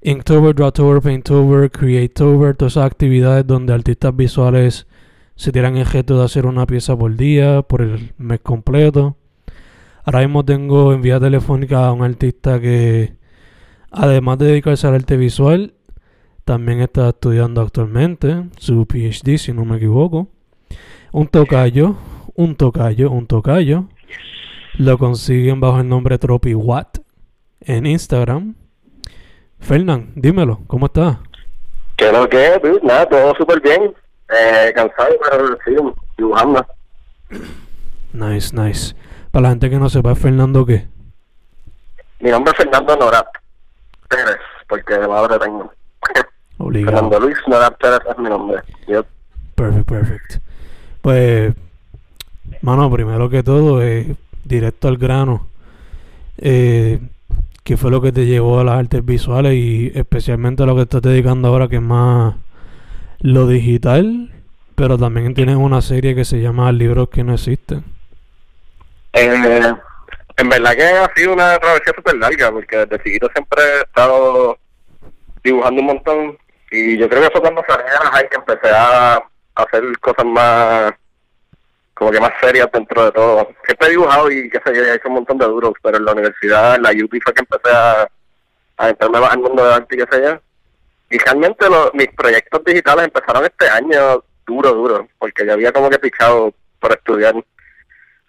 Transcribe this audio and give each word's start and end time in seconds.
Inktober, 0.00 0.54
Drawtober, 0.54 1.02
Painttober, 1.02 1.70
Creatober, 1.70 2.56
todas 2.56 2.74
esas 2.74 2.86
actividades 2.86 3.46
donde 3.46 3.74
artistas 3.74 4.14
visuales 4.14 4.86
se 5.34 5.50
tiran 5.52 5.76
el 5.76 5.86
gesto 5.86 6.18
de 6.18 6.24
hacer 6.24 6.46
una 6.46 6.66
pieza 6.66 6.96
por 6.96 7.16
día, 7.16 7.62
por 7.62 7.82
el 7.82 8.12
mes 8.16 8.40
completo. 8.40 9.16
Ahora 10.04 10.20
mismo 10.20 10.44
tengo 10.44 10.92
en 10.92 11.02
vía 11.02 11.20
telefónica 11.20 11.86
a 11.86 11.92
un 11.92 12.02
artista 12.02 12.60
que, 12.60 13.14
además 13.90 14.38
de 14.38 14.46
dedicarse 14.46 14.86
al 14.86 14.94
arte 14.94 15.16
visual, 15.16 15.74
también 16.44 16.80
está 16.80 17.10
estudiando 17.10 17.60
actualmente 17.60 18.44
su 18.56 18.86
PhD, 18.86 19.36
si 19.36 19.52
no 19.52 19.64
me 19.64 19.76
equivoco. 19.76 20.28
Un 21.12 21.26
tocayo, 21.26 21.96
un 22.34 22.54
tocayo, 22.54 23.10
un 23.10 23.26
tocayo. 23.26 23.88
Lo 24.74 24.96
consiguen 24.96 25.60
bajo 25.60 25.80
el 25.80 25.88
nombre 25.88 26.18
TropiWatt 26.18 26.98
en 27.60 27.84
Instagram. 27.84 28.54
Fernán, 29.60 30.12
dímelo, 30.14 30.60
¿cómo 30.66 30.86
estás? 30.86 31.18
Que 31.96 32.12
lo 32.12 32.28
que 32.28 32.54
es, 32.54 32.82
nada, 32.82 33.08
todo 33.08 33.34
súper 33.34 33.60
bien. 33.60 33.94
Eh, 34.30 34.72
cansado, 34.74 35.16
pero 35.22 35.58
sí, 35.64 35.74
dibujando. 36.16 36.66
Nice, 38.12 38.54
nice. 38.54 38.94
Para 39.30 39.44
la 39.44 39.48
gente 39.50 39.70
que 39.70 39.78
no 39.78 39.88
sepa, 39.88 40.14
¿Fernando 40.14 40.64
qué? 40.64 40.86
Mi 42.20 42.30
nombre 42.30 42.52
es 42.52 42.56
Fernando 42.56 42.96
Norat 42.96 43.26
Pérez, 44.08 44.38
porque 44.68 44.94
de 44.98 45.08
madre 45.08 45.38
tengo. 45.38 45.72
Obligado. 46.58 46.96
Fernando 46.96 47.20
Luis 47.20 47.38
Norat 47.46 47.76
Pérez 47.78 48.00
es 48.10 48.18
mi 48.18 48.28
nombre. 48.28 48.62
Yep. 48.86 49.06
Perfect, 49.54 49.88
perfect. 49.88 50.34
Pues, 51.00 51.54
mano, 52.62 52.90
primero 52.90 53.28
que 53.28 53.42
todo, 53.42 53.82
eh, 53.82 54.16
directo 54.44 54.88
al 54.88 54.96
grano. 54.96 55.48
Eh, 56.38 57.00
¿Qué 57.68 57.76
fue 57.76 57.90
lo 57.90 58.00
que 58.00 58.12
te 58.12 58.24
llevó 58.24 58.60
a 58.60 58.64
las 58.64 58.78
artes 58.78 59.04
visuales 59.04 59.52
y 59.52 59.92
especialmente 59.94 60.62
a 60.62 60.66
lo 60.66 60.74
que 60.74 60.80
estás 60.80 61.02
dedicando 61.02 61.48
ahora, 61.48 61.68
que 61.68 61.76
es 61.76 61.82
más 61.82 62.34
lo 63.20 63.46
digital? 63.46 64.32
Pero 64.74 64.96
también 64.96 65.34
tienes 65.34 65.56
una 65.56 65.82
serie 65.82 66.14
que 66.14 66.24
se 66.24 66.40
llama 66.40 66.72
Libros 66.72 67.10
que 67.10 67.22
no 67.24 67.34
existen. 67.34 67.84
Eh, 69.12 69.74
en 70.38 70.48
verdad 70.48 70.76
que 70.76 70.82
ha 70.82 71.12
sido 71.14 71.34
una 71.34 71.58
travesía 71.58 71.92
súper 71.94 72.16
larga, 72.16 72.50
porque 72.50 72.86
desde 72.86 73.04
chiquito 73.04 73.28
siempre 73.34 73.62
he 73.62 73.80
estado 73.82 74.58
dibujando 75.44 75.82
un 75.82 75.86
montón. 75.88 76.38
Y 76.70 76.96
yo 76.96 77.06
creo 77.06 77.24
que 77.24 77.30
fue 77.32 77.42
cuando 77.42 77.62
salí 77.68 77.82
de 77.82 77.90
la 78.02 78.28
que 78.30 78.36
empecé 78.36 78.74
a 78.74 79.22
hacer 79.56 79.98
cosas 80.00 80.24
más, 80.24 80.94
como 81.92 82.12
que 82.12 82.20
más 82.20 82.32
serias 82.40 82.70
dentro 82.72 83.04
de 83.04 83.12
todo. 83.12 83.46
Dibujado 83.90 84.30
y 84.30 84.50
qué 84.50 84.60
sé 84.64 84.74
yo, 84.74 84.82
he 84.84 84.94
hecho 84.94 85.08
un 85.08 85.14
montón 85.14 85.38
de 85.38 85.46
duros, 85.46 85.72
pero 85.82 85.96
en 85.96 86.04
la 86.04 86.12
universidad, 86.12 86.76
en 86.76 86.82
la 86.82 86.90
UP 86.90 87.10
fue 87.22 87.34
que 87.34 87.40
empecé 87.40 87.74
a, 87.74 88.08
a 88.76 88.88
entrarme 88.88 89.18
al 89.18 89.38
mundo 89.38 89.64
del 89.64 89.72
arte 89.72 89.94
y 89.94 89.98
qué 89.98 90.06
sé 90.10 90.22
yo. 90.22 90.40
Y 91.10 91.18
realmente 91.18 91.68
los, 91.68 91.92
mis 91.94 92.08
proyectos 92.08 92.64
digitales 92.64 93.06
empezaron 93.06 93.44
este 93.44 93.68
año 93.68 94.22
duro, 94.46 94.72
duro, 94.72 95.08
porque 95.18 95.46
ya 95.46 95.54
había 95.54 95.72
como 95.72 95.90
que 95.90 95.98
pichado 95.98 96.52
por 96.80 96.92
estudiar. 96.92 97.34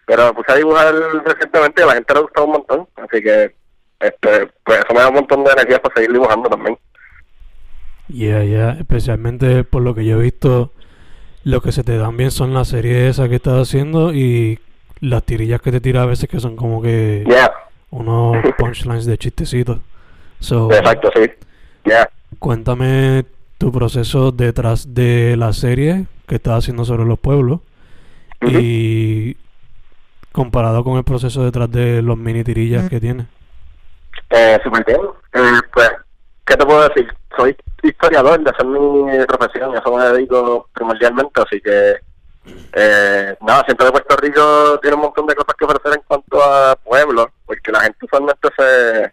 Pero 0.06 0.34
puse 0.34 0.52
a 0.52 0.56
dibujar 0.56 0.94
recientemente 1.26 1.82
y 1.82 1.84
a 1.84 1.88
la 1.88 1.94
gente 1.94 2.14
le 2.14 2.22
gustó 2.22 2.46
un 2.46 2.52
montón, 2.52 2.88
así 2.96 3.22
que 3.22 3.56
este 4.00 4.50
pues 4.64 4.80
eso 4.80 4.94
me 4.94 5.02
da 5.02 5.10
un 5.10 5.16
montón 5.16 5.44
de 5.44 5.52
energía 5.52 5.82
para 5.82 5.96
seguir 5.96 6.14
dibujando 6.14 6.50
también. 6.50 6.78
Yeah, 8.08 8.44
yeah. 8.44 8.72
Especialmente 8.80 9.64
por 9.64 9.84
lo 9.84 9.94
que 9.94 10.06
yo 10.06 10.20
he 10.20 10.24
visto, 10.24 10.74
lo 11.44 11.62
que 11.62 11.72
se 11.72 11.84
te 11.84 11.98
dan 11.98 12.18
bien 12.18 12.32
son 12.32 12.54
las 12.54 12.70
series 12.70 13.12
esas 13.12 13.30
que 13.30 13.36
estás 13.36 13.62
haciendo 13.62 14.14
y 14.14 14.60
las 15.02 15.24
tirillas 15.24 15.62
que 15.62 15.72
te 15.72 15.82
tiras 15.82 16.04
a 16.04 16.08
veces 16.08 16.30
que 16.30 16.40
son 16.40 16.56
como 16.56 16.82
que 16.82 17.24
Yeah, 17.28 17.52
unos 17.92 18.38
punchlines 18.58 19.06
de 19.06 19.18
chistecitos. 19.18 19.80
So, 20.40 20.72
exacto, 20.72 21.10
sí. 21.16 21.30
Yeah. 21.86 22.10
cuéntame 22.40 23.26
tu 23.58 23.72
proceso 23.72 24.32
detrás 24.32 24.94
de 24.94 25.36
la 25.38 25.54
serie 25.54 26.06
que 26.28 26.36
estás 26.36 26.60
haciendo 26.60 26.86
sobre 26.86 27.06
los 27.06 27.20
pueblos 27.20 27.60
y 28.42 29.36
comparado 30.32 30.84
con 30.84 30.98
el 30.98 31.04
proceso 31.04 31.44
detrás 31.44 31.70
de 31.72 32.02
los 32.02 32.18
mini 32.18 32.44
tirillas 32.44 32.90
que 32.90 33.00
tienes. 33.00 33.28
Eh, 34.30 34.60
súper 34.64 34.86
bien. 34.86 35.02
Eh, 35.34 35.60
pues, 35.74 35.92
¿qué 36.46 36.56
te 36.56 36.66
puedo 36.66 36.88
decir? 36.88 37.12
Soy 37.36 37.56
historiador, 37.84 38.42
de 38.44 38.50
hacer 38.50 38.66
mi 38.66 39.26
profesión, 39.26 39.76
a 39.76 39.80
eso 39.80 39.96
me 39.96 40.04
dedico 40.06 40.70
primordialmente, 40.74 41.42
así 41.42 41.60
que, 41.62 41.96
eh, 42.74 43.36
nada, 43.42 43.64
siempre 43.66 43.86
de 43.86 43.92
Puerto 43.92 44.16
Rico 44.18 44.80
tiene 44.82 44.96
un 44.96 45.02
montón 45.02 45.26
de 45.26 45.36
cosas 45.36 45.56
que 45.58 45.66
ofrecer 45.66 45.94
en 45.94 46.04
cuanto 46.08 46.44
a 46.44 46.76
pueblos, 46.76 47.28
porque 47.46 47.72
la 47.72 47.82
gente 47.82 48.06
usualmente 48.06 48.48
se, 48.58 49.12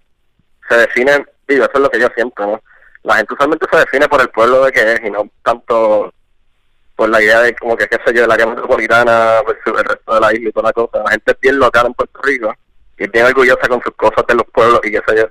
se 0.69 0.77
define, 0.77 1.25
digo, 1.49 1.65
eso 1.65 1.73
es 1.75 1.81
lo 1.81 1.91
que 1.91 2.01
yo 2.01 2.09
siento, 2.15 2.47
¿no? 2.47 2.61
La 3.03 3.17
gente 3.17 3.35
usualmente 3.35 3.67
se 3.71 3.79
define 3.79 4.09
por 4.09 4.21
el 4.21 4.29
pueblo 4.31 4.65
de 4.65 4.73
que 4.73 4.93
es 4.93 5.01
y 5.05 5.11
no 5.11 5.31
tanto 5.43 6.13
por 6.97 7.09
la 7.11 7.23
idea 7.23 7.41
de 7.43 7.55
como 7.55 7.77
que, 7.77 7.87
qué 7.87 7.99
sé 8.05 8.15
yo, 8.15 8.25
el 8.25 8.31
área 8.31 8.47
metropolitana 8.47 9.43
versus 9.47 9.79
el 9.79 9.85
resto 9.85 10.15
de 10.15 10.21
la 10.21 10.33
isla 10.35 10.49
y 10.49 10.53
toda 10.53 10.69
la 10.69 10.73
cosa. 10.73 11.03
La 11.05 11.11
gente 11.11 11.33
es 11.33 11.41
bien 11.41 11.59
local 11.59 11.87
en 11.87 11.95
Puerto 11.95 12.21
Rico 12.23 12.55
y 12.99 13.05
es 13.05 13.13
bien 13.13 13.27
orgullosa 13.27 13.69
con 13.69 13.83
sus 13.83 13.95
cosas 13.95 14.27
de 14.27 14.35
los 14.35 14.47
pueblos 14.53 14.81
y 14.83 14.91
qué 14.91 15.03
sé 15.07 15.17
yo. 15.17 15.27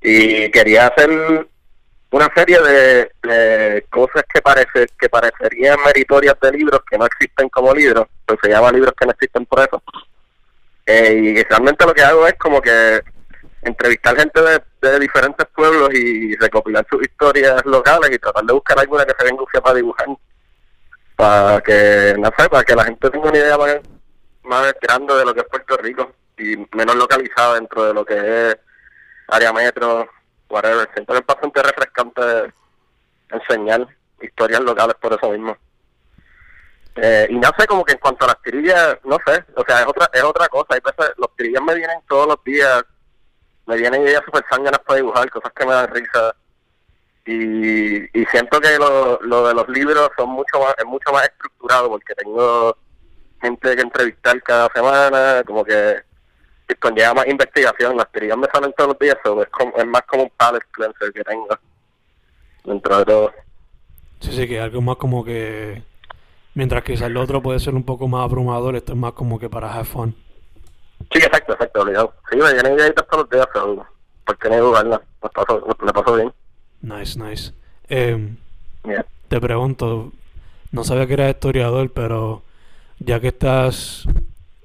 Y 0.00 0.50
quería 0.50 0.86
hacer 0.86 1.46
una 2.14 2.30
serie 2.32 2.60
de, 2.60 3.84
cosas 3.90 4.22
que 4.32 4.40
parece 4.40 4.86
que 4.96 5.08
parecerían 5.08 5.76
meritorias 5.84 6.36
de 6.40 6.52
libros 6.52 6.80
que 6.88 6.96
no 6.96 7.06
existen 7.06 7.48
como 7.48 7.74
libros, 7.74 8.06
pues 8.24 8.38
se 8.40 8.50
llama 8.50 8.70
libros 8.70 8.94
que 8.96 9.04
no 9.04 9.10
existen 9.10 9.44
por 9.46 9.58
eso. 9.58 9.82
Eh, 10.86 11.12
y 11.12 11.42
realmente 11.42 11.84
lo 11.84 11.92
que 11.92 12.02
hago 12.02 12.24
es 12.28 12.34
como 12.34 12.60
que 12.62 13.02
entrevistar 13.62 14.16
gente 14.16 14.40
de, 14.40 15.00
diferentes 15.00 15.46
pueblos 15.56 15.92
y 15.92 16.36
recopilar 16.36 16.86
sus 16.88 17.02
historias 17.02 17.64
locales 17.64 18.10
y 18.12 18.18
tratar 18.18 18.44
de 18.44 18.52
buscar 18.52 18.78
alguna 18.78 19.04
que 19.06 19.14
se 19.18 19.24
venga 19.24 19.44
para 19.60 19.74
dibujar 19.74 20.06
para 21.16 21.60
que 21.62 22.14
no 22.18 22.30
sé 22.38 22.48
para 22.48 22.64
que 22.64 22.74
la 22.76 22.84
gente 22.84 23.10
tenga 23.10 23.28
una 23.28 23.38
idea 23.38 23.56
más, 23.56 23.76
más 24.42 24.74
grande 24.80 25.14
de 25.14 25.24
lo 25.24 25.34
que 25.34 25.40
es 25.40 25.46
Puerto 25.46 25.76
Rico 25.78 26.12
y 26.38 26.56
menos 26.76 26.94
localizada 26.94 27.54
dentro 27.54 27.84
de 27.84 27.94
lo 27.94 28.04
que 28.04 28.50
es 28.50 28.56
área 29.28 29.52
metro 29.52 30.06
whatever. 30.48 30.88
Siempre 30.92 31.18
es 31.18 31.26
bastante 31.26 31.62
refrescante 31.62 32.52
enseñar 33.30 33.86
historias 34.20 34.60
locales 34.60 34.96
por 35.00 35.12
eso 35.12 35.30
mismo. 35.30 35.56
Eh, 36.96 37.26
y 37.30 37.34
no 37.34 37.50
sé 37.58 37.66
como 37.66 37.84
que 37.84 37.92
en 37.92 37.98
cuanto 37.98 38.24
a 38.24 38.28
las 38.28 38.42
tirillas 38.42 38.98
no 39.02 39.18
sé 39.26 39.44
o 39.56 39.64
sea 39.66 39.80
es 39.80 39.86
otra 39.86 40.08
es 40.12 40.22
otra 40.22 40.48
cosa. 40.48 40.74
Hay 40.74 40.80
veces 40.80 41.14
los 41.16 41.34
tirillas 41.36 41.62
me 41.62 41.74
vienen 41.74 41.98
todos 42.08 42.28
los 42.28 42.44
días 42.44 42.84
me 43.66 43.76
vienen 43.76 44.02
ideas 44.02 44.22
súper 44.24 44.44
sanganas 44.48 44.80
para 44.80 44.96
dibujar 44.96 45.30
cosas 45.30 45.52
que 45.52 45.66
me 45.66 45.72
dan 45.72 45.88
risa. 45.88 46.34
Y, 47.26 48.20
y 48.20 48.26
siento 48.26 48.60
que 48.60 48.78
lo, 48.78 49.18
lo 49.22 49.48
de 49.48 49.54
los 49.54 49.66
libros 49.68 50.10
son 50.16 50.28
mucho 50.28 50.60
más, 50.60 50.74
es 50.76 50.84
mucho 50.84 51.10
más 51.10 51.24
estructurado 51.24 51.88
porque 51.88 52.14
tengo 52.14 52.76
gente 53.40 53.76
que 53.76 53.82
entrevistar 53.82 54.42
cada 54.42 54.68
semana, 54.74 55.42
como 55.46 55.64
que 55.64 56.02
conlleva 56.80 57.14
más 57.14 57.26
investigación, 57.28 57.96
las 57.96 58.10
teorías 58.10 58.36
me 58.38 58.46
salen 58.52 58.72
todos 58.76 58.88
los 58.90 58.98
días, 58.98 59.16
so 59.24 59.42
es, 59.42 59.48
como- 59.50 59.76
es 59.76 59.86
más 59.86 60.02
como 60.02 60.24
un 60.24 60.30
palette 60.36 60.66
cleanser 60.70 61.12
que 61.12 61.22
tengo 61.24 61.48
dentro 62.64 62.98
de 62.98 63.04
todo. 63.04 63.32
Sí, 64.20 64.32
sí, 64.32 64.48
que 64.48 64.60
algo 64.60 64.80
más 64.80 64.96
como 64.96 65.24
que... 65.24 65.82
Mientras 66.54 66.84
quizás 66.84 67.08
el 67.08 67.16
otro 67.16 67.42
puede 67.42 67.58
ser 67.58 67.74
un 67.74 67.82
poco 67.84 68.06
más 68.08 68.22
abrumador, 68.24 68.76
esto 68.76 68.92
es 68.92 68.98
más 68.98 69.12
como 69.12 69.38
que 69.38 69.50
para 69.50 69.72
have 69.74 69.84
fun. 69.84 70.14
Sí, 71.12 71.18
exacto, 71.18 71.52
exacto, 71.52 71.82
obligado. 71.82 72.14
Sí, 72.30 72.36
me 72.36 72.52
vienen 72.52 72.74
ideitas 72.74 73.06
todos 73.08 73.24
los 73.24 73.30
días, 73.30 73.48
pero 73.52 73.86
¿por 74.24 74.38
qué 74.38 74.48
no 74.48 74.56
dudarla? 74.58 75.02
Me 75.22 75.28
paso, 75.30 75.66
me 75.84 75.92
paso 75.92 76.14
bien. 76.14 76.32
Nice, 76.80 77.18
nice. 77.18 77.52
Em, 77.88 78.36
Yeah. 78.86 79.04
te 79.28 79.40
pregunto, 79.40 80.12
no 80.70 80.84
sabía 80.84 81.06
que 81.06 81.14
eras 81.14 81.30
historiador, 81.30 81.90
pero 81.92 82.42
ya 82.98 83.18
que 83.18 83.28
estás 83.28 84.04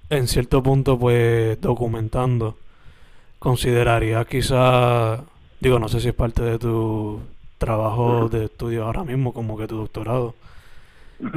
en 0.10 0.28
cierto 0.28 0.64
punto 0.64 0.98
pues 0.98 1.60
documentando, 1.62 2.58
consideraría 3.38 4.26
quizá, 4.26 5.24
digo, 5.60 5.80
no 5.80 5.88
sé 5.88 6.00
si 6.00 6.10
es 6.10 6.14
parte 6.14 6.42
de 6.42 6.60
tu 6.60 7.22
trabajo 7.58 8.30
de 8.30 8.46
estudio 8.46 8.86
ahora 8.86 9.04
mismo, 9.04 9.34
como 9.34 9.58
que 9.58 9.68
tu 9.68 9.78
doctorado, 9.78 10.36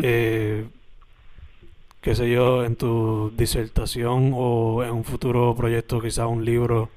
eh, 0.02 0.66
qué 2.00 2.14
sé 2.14 2.30
yo, 2.30 2.64
en 2.64 2.76
tu 2.76 3.32
disertación 3.36 4.32
o 4.34 4.82
en 4.84 4.90
un 4.90 5.04
futuro 5.04 5.54
proyecto, 5.54 6.00
quizá 6.00 6.26
un 6.26 6.44
libro, 6.44 6.90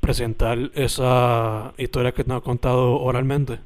presentar 0.00 0.58
esa 0.74 1.72
historia 1.76 2.12
que 2.12 2.24
te 2.24 2.32
has 2.32 2.42
contado 2.42 3.00
oralmente. 3.00 3.58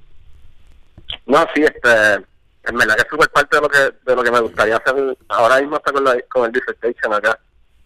No, 1.27 1.39
sí, 1.55 1.63
este, 1.63 2.25
en 2.65 2.77
verdad 2.77 2.95
que 2.97 3.03
es 3.03 3.09
súper 3.09 3.29
parte 3.31 3.57
de 3.57 3.63
lo 3.63 3.69
que 3.69 3.79
de 3.79 4.17
lo 4.17 4.23
que 4.23 4.31
me 4.31 4.41
gustaría 4.41 4.77
hacer. 4.77 5.17
Ahora 5.29 5.61
mismo 5.61 5.77
está 5.77 5.93
con, 5.93 6.05
la, 6.05 6.17
con 6.33 6.45
el 6.47 6.53
dissertation 6.53 7.13
acá. 7.15 7.39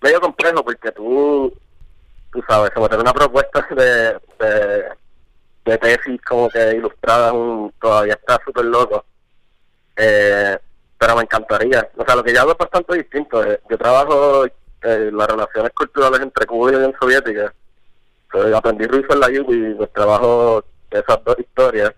Medio 0.02 0.20
complejo 0.20 0.62
porque 0.64 0.92
tú, 0.92 1.52
tú 2.32 2.42
sabes, 2.48 2.70
someter 2.74 2.98
una 2.98 3.12
propuesta 3.12 3.66
de, 3.74 4.18
de, 4.38 4.84
de 5.64 5.78
tesis 5.78 6.20
como 6.22 6.48
que 6.50 6.72
ilustrada 6.76 7.32
un- 7.32 7.72
todavía 7.80 8.14
está 8.14 8.38
súper 8.44 8.66
loco. 8.66 9.04
Eh, 9.96 10.58
pero 10.98 11.16
me 11.16 11.22
encantaría. 11.22 11.88
O 11.96 12.04
sea, 12.04 12.16
lo 12.16 12.22
que 12.24 12.34
yo 12.34 12.40
hago 12.40 12.52
es 12.52 12.58
bastante 12.58 12.96
distinto. 12.96 13.42
Eh, 13.44 13.60
Yo 13.68 13.78
trabajo 13.78 14.46
eh, 14.46 15.10
las 15.12 15.26
relaciones 15.28 15.72
culturales 15.72 16.20
entre 16.20 16.46
Cuba 16.46 16.68
y 16.68 16.72
la 16.72 16.78
Unión 16.78 16.94
Soviética. 17.00 17.52
Aprendí 18.54 18.86
ruso 18.86 19.12
en 19.14 19.20
la 19.20 19.28
UBI 19.28 19.70
y 19.70 19.74
pues 19.74 19.92
trabajo 19.92 20.62
esas 20.90 21.24
dos 21.24 21.38
historias. 21.38 21.92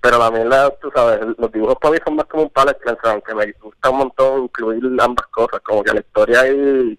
Pero 0.00 0.18
la, 0.18 0.70
tú 0.80 0.90
sabes, 0.94 1.20
los 1.36 1.50
dibujos 1.52 1.76
para 1.80 1.92
mí 1.92 1.98
son 2.04 2.16
más 2.16 2.26
como 2.26 2.44
un 2.44 2.50
palette 2.50 2.78
cleanser, 2.80 3.10
aunque 3.10 3.34
me 3.34 3.52
gusta 3.60 3.90
un 3.90 3.98
montón 3.98 4.42
incluir 4.44 4.82
ambas 5.00 5.26
cosas, 5.28 5.60
como 5.60 5.82
que 5.82 5.92
la 5.92 6.00
historia 6.00 6.46
y, 6.48 6.98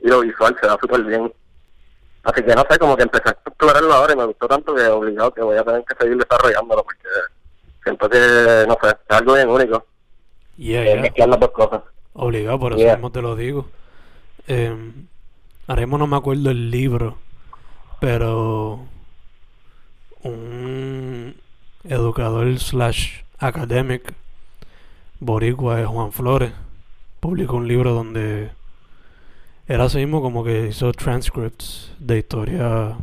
y 0.00 0.08
lo 0.08 0.20
visual 0.20 0.56
se 0.60 0.66
da 0.66 0.76
súper 0.80 1.02
bien. 1.04 1.32
Así 2.24 2.42
que 2.42 2.54
no 2.54 2.64
sé, 2.68 2.78
como 2.78 2.96
que 2.96 3.04
empecé 3.04 3.28
a 3.28 3.38
explorarlo 3.46 3.94
ahora 3.94 4.12
y 4.12 4.16
me 4.16 4.24
gustó 4.26 4.48
tanto 4.48 4.74
que 4.74 4.82
obligado 4.88 5.32
que 5.32 5.42
voy 5.42 5.56
a 5.56 5.64
tener 5.64 5.84
que 5.84 5.94
seguir 5.98 6.16
desarrollándolo 6.18 6.82
porque 6.82 7.08
siento 7.84 8.08
que, 8.10 8.64
no 8.68 8.76
sé, 8.82 8.88
es 9.08 9.16
algo 9.16 9.34
bien 9.34 9.48
único. 9.48 9.86
Yeah, 10.56 10.82
eh, 10.82 10.92
yeah. 10.92 11.00
mezclar 11.02 11.28
las 11.28 11.40
dos 11.40 11.50
cosas. 11.52 11.82
Obligado, 12.14 12.58
por 12.58 12.72
eso 12.72 12.80
Yeah. 12.80 12.94
mismo 12.96 13.12
te 13.12 13.22
lo 13.22 13.36
digo. 13.36 13.68
Eh, 14.48 14.92
ahora 15.68 15.80
mismo 15.82 15.98
no 15.98 16.06
me 16.08 16.16
acuerdo 16.16 16.50
el 16.50 16.70
libro, 16.70 17.16
pero 18.00 18.80
un 20.22 21.39
educador 21.84 22.58
slash 22.58 23.22
academic 23.38 24.14
boricua, 25.18 25.80
eh, 25.80 25.84
Juan 25.84 26.12
Flores, 26.12 26.52
publicó 27.20 27.56
un 27.56 27.68
libro 27.68 27.92
donde 27.92 28.50
era 29.68 29.84
así 29.84 29.98
mismo 29.98 30.20
como 30.22 30.42
que 30.42 30.68
hizo 30.68 30.92
transcripts 30.92 31.92
de 31.98 32.18
historias 32.18 32.94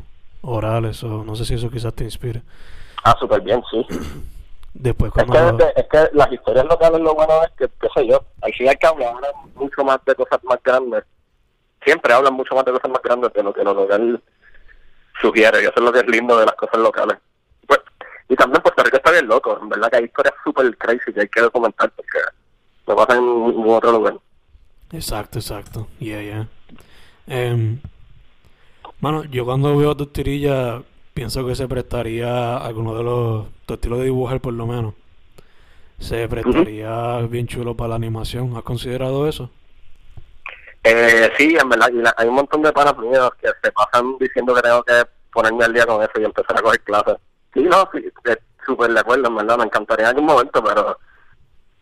orales, 0.42 1.04
o 1.04 1.24
no 1.24 1.36
sé 1.36 1.46
si 1.46 1.54
eso 1.54 1.70
quizás 1.70 1.94
te 1.94 2.04
inspire. 2.04 2.42
Ah, 3.04 3.16
súper 3.20 3.42
bien, 3.42 3.62
sí. 3.72 3.86
Después 4.74 5.12
Es 5.16 5.24
cuando... 5.26 5.58
que, 5.58 5.74
es 5.76 5.88
que 5.88 6.10
las 6.14 6.32
historias 6.32 6.66
locales 6.66 7.02
lo 7.02 7.16
bueno 7.16 7.44
es 7.44 7.52
que, 7.58 7.68
qué 7.80 7.88
sé 7.96 8.08
yo, 8.08 8.24
al 8.42 8.54
fin 8.54 8.68
y 8.68 8.70
al 8.70 8.78
cabo 8.78 9.08
hablan 9.08 9.32
mucho 9.56 9.84
más 9.84 10.04
de 10.06 10.14
cosas 10.14 10.44
más 10.44 10.60
grandes. 10.64 11.04
Siempre 11.84 12.14
hablan 12.14 12.34
mucho 12.34 12.54
más 12.54 12.66
de 12.66 12.74
cosas 12.74 12.92
más 12.92 13.02
grandes 13.02 13.34
de 13.34 13.44
lo 13.44 13.54
que 13.54 13.64
lo 13.64 13.74
local 13.74 14.22
sugiere. 15.20 15.64
Y 15.64 15.66
eso 15.66 15.74
es 15.76 15.82
lo 15.82 15.92
que 15.92 16.00
es 16.00 16.08
lindo 16.08 16.38
de 16.38 16.46
las 16.46 16.56
cosas 16.56 16.80
locales. 16.80 17.18
Y 18.30 18.36
también 18.36 18.62
Puerto 18.62 18.84
Rico 18.84 18.98
está 18.98 19.12
bien 19.12 19.28
loco. 19.28 19.58
En 19.62 19.70
verdad 19.70 19.90
que 19.90 19.98
hay 19.98 20.04
historias 20.06 20.34
súper 20.44 20.76
crazy 20.78 21.14
que 21.14 21.22
hay 21.22 21.30
que 21.30 21.42
documentar 21.42 21.92
porque 21.92 22.20
no 22.88 22.96
pasan 22.96 23.18
en 23.20 23.48
ningún 23.48 23.70
otro 23.76 23.92
lugar. 23.92 24.18
Exacto, 24.92 25.40
exacto. 25.40 25.88
Yeah, 26.00 26.22
yeah. 26.22 26.48
Em, 27.28 27.80
mano, 29.00 29.24
yo 29.26 29.46
cuando 29.46 29.76
veo 29.78 29.96
tus 29.96 30.12
tirillas 30.14 30.82
pienso 31.14 31.46
que 31.46 31.56
se 31.56 31.68
prestaría 31.68 32.58
alguno 32.58 32.96
de 32.96 33.04
los 33.04 33.46
tu 33.66 33.74
estilo 33.74 33.98
de 33.98 34.06
dibujar 34.06 34.40
por 34.42 34.54
lo 34.54 34.66
menos. 34.68 34.94
Se 36.00 36.28
prestaría 36.30 37.18
bien 37.22 37.48
chulo 37.48 37.76
para 37.76 37.90
la 37.90 37.96
animación. 37.96 38.56
¿Has 38.56 38.64
considerado 38.64 39.28
eso? 39.28 39.50
Eh, 40.84 41.32
sí, 41.38 41.58
en 41.60 41.68
verdad, 41.70 41.90
y 41.92 41.98
la- 41.98 42.14
hay 42.18 42.28
un 42.28 42.36
montón 42.36 42.62
de 42.62 42.72
panas 42.72 42.98
míos 42.98 43.30
que 43.42 43.50
se 43.62 43.72
pasan 43.72 44.16
diciendo 44.20 44.54
que 44.54 44.62
tengo 44.62 44.84
que 44.84 45.04
ponerme 45.34 45.66
al 45.66 45.74
día 45.74 45.86
con 45.86 46.02
eso 46.02 46.12
y 46.20 46.24
empezar 46.24 46.58
a 46.58 46.62
coger 46.62 46.82
clases. 46.82 47.16
Sí, 47.58 47.64
no, 47.64 47.90
eh, 47.96 48.38
súper 48.64 48.92
de 48.92 49.00
acuerdo, 49.00 49.30
en 49.30 49.36
verdad, 49.36 49.58
me 49.58 49.64
encantaría 49.64 50.06
en 50.06 50.10
algún 50.10 50.26
momento, 50.26 50.64
pero 50.64 51.00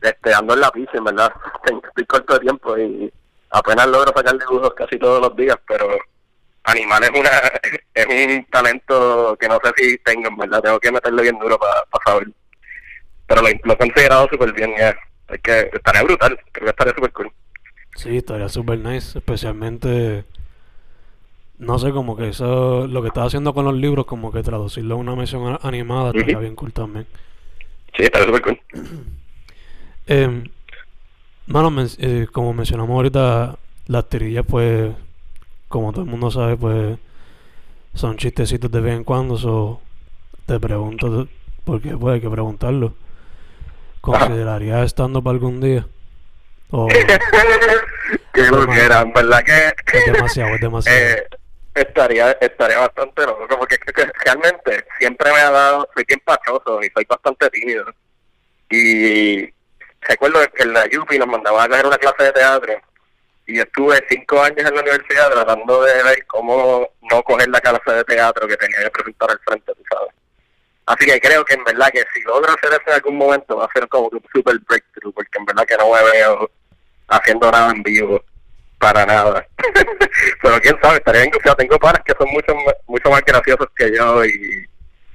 este, 0.01 0.33
ando 0.33 0.54
en 0.54 0.62
la 0.62 0.72
pizza, 0.72 0.98
en 0.98 1.04
verdad, 1.04 1.33
estoy 1.88 2.06
corto 2.06 2.33
de 2.36 2.39
tiempo 2.39 2.77
y 2.77 3.12
apenas 3.50 3.88
logro 3.88 4.13
sacar 4.16 4.39
dibujos 4.39 4.74
casi 4.74 4.98
todos 4.98 5.22
los 5.22 5.36
días, 5.36 5.57
pero 5.68 5.98
animal 6.63 7.04
es 7.04 7.10
una 7.10 7.30
es 7.94 8.06
un 8.06 8.45
talento 8.45 9.36
que 9.38 9.50
no 9.50 9.60
sé 9.62 9.72
si 9.75 9.98
tengo, 9.98 10.30
en 10.30 10.38
verdad, 10.38 10.62
tengo 10.62 10.80
que 10.80 10.92
meterle 10.94 11.24
bien 11.24 11.39
duro 11.39 11.60
para 11.60 11.83
saber. 12.06 12.30
Pero 13.27 13.42
lo, 13.42 13.50
lo 13.63 13.74
he 13.74 13.77
considerado 13.77 14.27
súper 14.31 14.54
bien, 14.54 14.74
ya. 14.77 14.95
Es 15.27 15.42
que 15.42 15.69
estaría 15.74 16.04
brutal, 16.04 16.39
creo 16.54 16.66
que 16.66 16.69
estaría 16.69 16.94
súper 16.94 17.12
cool. 17.12 17.31
Sí, 17.98 18.18
estaría 18.18 18.48
super 18.48 18.77
nice, 18.77 19.18
especialmente 19.18 20.24
no 21.59 21.79
sé, 21.79 21.91
como 21.91 22.15
que 22.17 22.29
eso 22.29 22.87
lo 22.87 23.01
que 23.01 23.07
estás 23.09 23.27
haciendo 23.27 23.53
con 23.53 23.65
los 23.65 23.73
libros, 23.75 24.05
como 24.05 24.31
que 24.31 24.43
traducirlo 24.43 24.95
a 24.95 24.97
una 24.97 25.15
mención 25.15 25.47
a- 25.53 25.59
animada 25.67 26.11
estaría 26.11 26.39
bien 26.39 26.55
cool 26.55 26.73
también. 26.73 27.07
Sí, 27.95 28.03
estaría 28.03 28.27
súper 28.27 28.41
cool. 28.41 28.59
Eh, 30.07 30.43
mano, 31.47 31.71
men- 31.71 31.88
eh, 32.00 32.27
como 32.31 32.53
mencionamos 32.53 32.93
ahorita, 32.95 33.57
las 33.88 34.09
tirillas, 34.09 34.45
pues, 34.47 34.91
como 35.69 35.91
todo 35.91 36.03
el 36.03 36.09
mundo 36.09 36.29
sabe, 36.31 36.57
pues, 36.57 36.97
son 37.93 38.17
chistecitos 38.17 38.71
de 38.71 38.81
vez 38.81 38.95
en 38.95 39.03
cuando. 39.03 39.38
So, 39.38 39.79
te 40.45 40.59
pregunto, 40.59 41.27
porque 41.63 41.95
pues 41.97 42.15
hay 42.15 42.21
que 42.21 42.29
preguntarlo. 42.29 42.93
¿Considerarías 44.01 44.85
estando 44.85 45.21
para 45.21 45.33
algún 45.33 45.62
día? 45.62 45.88
O 46.71 46.88
es 46.89 47.05
que 48.33 48.51
lo 48.51 48.65
que 48.67 48.79
era, 48.83 49.03
verdad 49.05 49.43
que 49.43 50.12
demasiado, 50.12 50.55
es 50.55 50.62
demasiado. 50.62 50.97
eh, 51.00 51.24
estaría 51.75 52.32
estaría 52.41 52.79
bastante 52.79 53.25
loco, 53.25 53.48
porque 53.60 53.77
realmente 54.24 54.86
siempre 54.98 55.32
me 55.32 55.39
ha 55.39 55.51
dado, 55.51 55.89
soy 55.94 56.05
bien 56.08 56.22
pachoso 56.24 56.82
y 56.82 56.89
soy 56.89 57.05
bastante 57.08 57.50
tímido. 57.50 57.86
Y 58.70 59.53
recuerdo 60.01 60.39
que 60.53 60.63
en 60.63 60.74
la 60.74 60.86
UPI 60.86 61.20
nos 61.20 61.27
mandaban 61.27 61.65
a 61.65 61.67
coger 61.70 61.86
una 61.86 61.98
clase 61.98 62.24
de 62.24 62.32
teatro 62.32 62.74
y 63.48 63.60
estuve 63.60 64.03
cinco 64.10 64.41
años 64.41 64.67
en 64.67 64.75
la 64.75 64.82
universidad 64.82 65.32
tratando 65.32 65.84
de 65.84 66.03
ver 66.03 66.25
cómo 66.25 66.89
no 67.12 67.24
coger 67.24 67.50
la 67.50 67.62
clase 67.62 67.91
de 67.91 68.03
teatro 68.05 68.48
que 68.48 68.58
tenía 68.58 68.84
que 68.84 68.89
presentar 68.89 69.32
al 69.32 69.39
frente, 69.39 69.74
tú 69.75 69.84
sabes. 69.89 70.13
Así 70.88 71.05
que 71.05 71.20
creo 71.20 71.44
que 71.44 71.55
en 71.55 71.63
verdad 71.63 71.89
que 71.91 72.03
si 72.13 72.22
logro 72.22 72.51
hacer 72.51 72.72
eso 72.72 72.82
en 72.88 72.94
algún 72.94 73.17
momento 73.17 73.58
va 73.58 73.65
a 73.65 73.74
ser 73.74 73.88
como 73.88 74.08
un 74.08 74.24
super 74.34 74.58
breakthrough, 74.60 75.13
porque 75.13 75.38
en 75.38 75.46
verdad 75.46 75.65
que 75.65 75.77
no 75.77 75.91
me 75.91 76.12
veo 76.12 76.50
haciendo 77.08 77.51
nada 77.51 77.72
en 77.72 77.84
vivo, 77.84 78.24
para 78.86 79.06
nada. 79.06 79.48
Pero 80.42 80.60
quién 80.62 80.75
sabe, 80.82 80.98
estaría 80.98 81.22
bien, 81.22 81.34
sea, 81.44 81.56
tengo 81.56 81.77
panas 81.80 82.01
que 82.06 82.13
son 82.20 82.30
mucho, 82.32 82.54
mucho 82.88 83.10
más 83.10 83.22
graciosos 83.25 83.68
que 83.75 83.96
yo 83.96 84.24
y, 84.25 84.65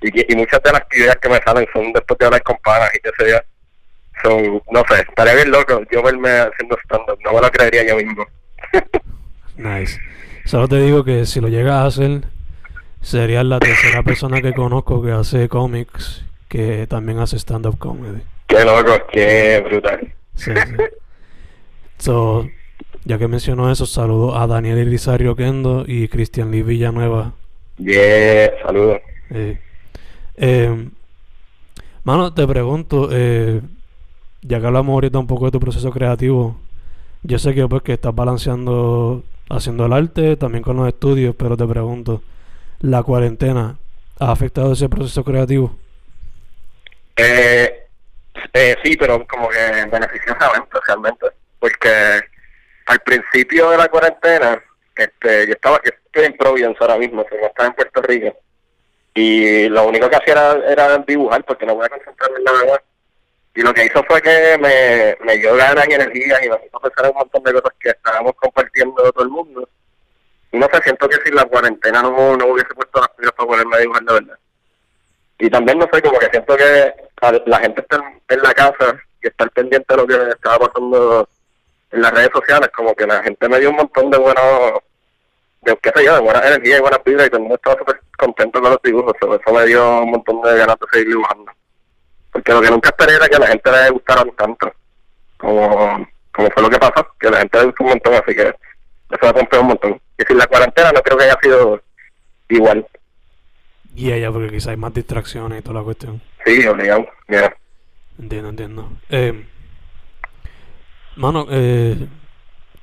y, 0.02 0.10
que- 0.10 0.26
y 0.28 0.34
muchas 0.34 0.60
de 0.62 0.72
las 0.72 0.82
ideas 0.92 1.16
que 1.22 1.28
me 1.28 1.38
salen 1.38 1.66
son 1.72 1.92
después 1.92 2.18
de 2.18 2.26
hablar 2.26 2.42
con 2.42 2.56
panas 2.64 2.90
y 2.94 2.98
que 2.98 3.10
sé 3.16 3.30
yo. 3.30 3.38
Son, 4.22 4.62
no 4.72 4.82
sé, 4.88 5.02
estaría 5.08 5.34
bien 5.34 5.50
loco 5.52 5.80
yo 5.90 6.02
verme 6.02 6.30
haciendo 6.30 6.76
stand-up, 6.84 7.18
no 7.24 7.32
me 7.32 7.40
lo 7.40 7.50
creería 7.50 7.86
yo 7.86 7.96
mismo. 7.96 8.26
Nice. 9.56 9.98
Solo 10.46 10.68
te 10.68 10.80
digo 10.80 11.04
que 11.04 11.26
si 11.26 11.38
lo 11.40 11.48
llegas 11.48 11.74
a 11.74 11.84
hacer, 11.86 12.22
serías 13.02 13.44
la 13.44 13.58
tercera 13.60 14.02
persona 14.02 14.40
que 14.40 14.54
conozco 14.54 15.02
que 15.02 15.12
hace 15.12 15.48
cómics, 15.50 16.24
que 16.48 16.86
también 16.86 17.18
hace 17.18 17.36
stand-up 17.38 17.78
comedy. 17.78 18.22
Qué 18.46 18.64
loco, 18.64 18.92
qué 19.12 19.62
brutal. 19.64 20.14
Sí, 20.34 20.50
sí. 20.54 20.74
So, 21.98 22.48
ya 23.04 23.18
que 23.18 23.28
mencionó 23.28 23.70
eso, 23.70 23.86
saludo 23.86 24.36
a 24.38 24.46
Daniel 24.46 24.78
Irizario 24.78 25.36
Kendo 25.36 25.84
y 25.86 26.08
Cristian 26.08 26.50
Lee 26.50 26.62
Villanueva. 26.62 27.34
Yeah, 27.78 28.50
saludos. 28.62 29.00
Eh, 29.30 29.58
Eh, 30.36 30.90
mano, 32.04 32.32
te 32.34 32.46
pregunto, 32.46 33.08
eh, 33.12 33.60
ya 34.42 34.60
que 34.60 34.66
hablamos 34.66 34.92
ahorita 34.94 35.18
un 35.18 35.26
poco 35.26 35.46
de 35.46 35.52
tu 35.52 35.60
proceso 35.60 35.90
creativo, 35.90 36.56
yo 37.22 37.38
sé 37.38 37.54
que 37.54 37.66
pues 37.68 37.82
que 37.82 37.94
estás 37.94 38.14
balanceando 38.14 39.24
haciendo 39.50 39.86
el 39.86 39.92
arte, 39.92 40.36
también 40.36 40.62
con 40.64 40.76
los 40.76 40.88
estudios, 40.88 41.34
pero 41.36 41.56
te 41.56 41.66
pregunto, 41.66 42.22
¿la 42.80 43.02
cuarentena 43.02 43.78
ha 44.20 44.32
afectado 44.32 44.72
ese 44.72 44.88
proceso 44.88 45.24
creativo? 45.24 45.76
Eh, 47.16 47.88
eh, 48.54 48.76
sí, 48.82 48.96
pero 48.96 49.26
como 49.26 49.48
que 49.48 49.86
beneficiosamente, 49.90 50.78
realmente. 50.86 51.26
Porque 51.58 52.20
al 52.90 52.98
principio 53.00 53.70
de 53.70 53.76
la 53.76 53.88
cuarentena, 53.88 54.60
este, 54.96 55.46
yo 55.46 55.52
estaba, 55.52 55.80
yo 55.84 55.90
estoy 56.06 56.24
en 56.24 56.36
Providence 56.36 56.78
ahora 56.80 56.96
mismo, 56.98 57.22
estaba 57.22 57.68
en 57.68 57.74
Puerto 57.74 58.02
Rico. 58.02 58.36
Y 59.14 59.68
lo 59.68 59.86
único 59.86 60.10
que 60.10 60.16
hacía 60.16 60.32
era, 60.32 60.72
era 60.72 60.98
dibujar 60.98 61.44
porque 61.44 61.66
no 61.66 61.76
voy 61.76 61.86
a 61.86 61.88
concentrarme 61.88 62.38
en 62.38 62.44
nada 62.44 62.64
más. 62.64 62.80
Y 63.54 63.62
lo 63.62 63.72
que 63.72 63.84
hizo 63.84 64.02
fue 64.08 64.20
que 64.20 64.58
me, 65.24 65.36
dio 65.38 65.54
ganas 65.54 65.86
y 65.88 65.92
energía 65.92 66.44
y 66.44 66.48
me 66.48 66.56
hizo 66.66 66.80
pensar 66.80 67.04
en 67.04 67.10
un 67.12 67.18
montón 67.18 67.44
de 67.44 67.52
cosas 67.52 67.72
que 67.78 67.90
estábamos 67.90 68.32
compartiendo 68.34 69.12
todo 69.12 69.22
el 69.22 69.30
mundo. 69.30 69.68
Y 70.50 70.58
no 70.58 70.66
sé, 70.72 70.82
siento 70.82 71.08
que 71.08 71.16
si 71.24 71.30
la 71.30 71.44
cuarentena 71.44 72.02
no, 72.02 72.36
no 72.36 72.46
hubiese 72.46 72.74
puesto 72.74 72.98
las 73.00 73.10
pilas 73.10 73.32
para 73.34 73.48
ponerme 73.48 73.76
a 73.76 73.80
dibujar 73.80 74.02
de 74.02 74.14
verdad. 74.14 74.38
Y 75.38 75.48
también, 75.48 75.78
no 75.78 75.88
sé, 75.92 76.02
como 76.02 76.18
que 76.18 76.26
siento 76.26 76.56
que 76.56 76.94
la 77.46 77.58
gente 77.60 77.82
está 77.82 77.96
en- 77.96 78.20
en 78.28 78.42
la 78.42 78.52
casa 78.52 79.00
y 79.22 79.28
estar 79.28 79.48
pendiente 79.50 79.94
de 79.94 79.96
lo 79.96 80.06
que 80.08 80.30
estaba 80.30 80.66
pasando 80.66 81.28
en 81.92 82.02
las 82.02 82.12
redes 82.12 82.30
sociales, 82.32 82.70
como 82.74 82.94
que 82.94 83.06
la 83.06 83.22
gente 83.22 83.48
me 83.48 83.58
dio 83.58 83.70
un 83.70 83.76
montón 83.76 84.10
de 84.10 84.18
buenos, 84.18 84.44
de 85.62 85.76
qué 85.82 85.90
sé 85.94 86.04
yo, 86.04 86.14
de 86.14 86.20
buena 86.20 86.46
energía 86.46 86.78
y 86.78 86.80
buenas 86.80 87.04
vibras 87.04 87.26
y 87.26 87.30
todo 87.30 87.36
el 87.38 87.42
mundo 87.42 87.56
estaba 87.56 87.78
súper 87.78 88.00
contento 88.16 88.60
con 88.60 88.70
los 88.70 88.82
dibujos, 88.82 89.12
so, 89.20 89.34
eso 89.34 89.52
me 89.52 89.66
dio 89.66 90.02
un 90.02 90.10
montón 90.10 90.42
de 90.42 90.56
ganas 90.56 90.76
de 90.78 90.86
seguir 90.92 91.08
dibujando. 91.08 91.52
Porque 92.32 92.52
lo 92.52 92.60
que 92.60 92.70
nunca 92.70 92.88
esperé 92.90 93.14
era 93.14 93.28
que 93.28 93.36
a 93.36 93.40
la 93.40 93.46
gente 93.48 93.70
le 93.72 93.90
gustaran 93.90 94.30
tanto, 94.36 94.72
como, 95.36 96.08
como 96.32 96.50
fue 96.50 96.62
lo 96.62 96.70
que 96.70 96.78
pasó, 96.78 97.06
que 97.18 97.30
la 97.30 97.38
gente 97.38 97.58
le 97.58 97.64
gustó 97.66 97.84
un 97.84 97.90
montón, 97.90 98.14
así 98.14 98.34
que 98.34 98.42
eso 98.42 99.20
me 99.22 99.32
rompió 99.32 99.60
un 99.60 99.66
montón. 99.66 100.00
Y 100.18 100.22
sin 100.24 100.38
la 100.38 100.46
cuarentena 100.46 100.92
no 100.92 101.02
creo 101.02 101.18
que 101.18 101.24
haya 101.24 101.38
sido 101.42 101.82
igual. 102.48 102.86
Y 103.96 104.12
ella, 104.12 104.30
porque 104.30 104.50
quizá 104.50 104.70
hay 104.70 104.76
más 104.76 104.94
distracciones 104.94 105.58
y 105.58 105.62
toda 105.62 105.80
la 105.80 105.84
cuestión. 105.84 106.22
Sí, 106.44 106.64
obligado. 106.66 107.06
Yeah. 107.28 107.56
Entiendo, 108.18 108.50
entiendo. 108.50 108.88
Eh, 109.08 109.46
mano, 111.20 111.46
eh, 111.50 112.08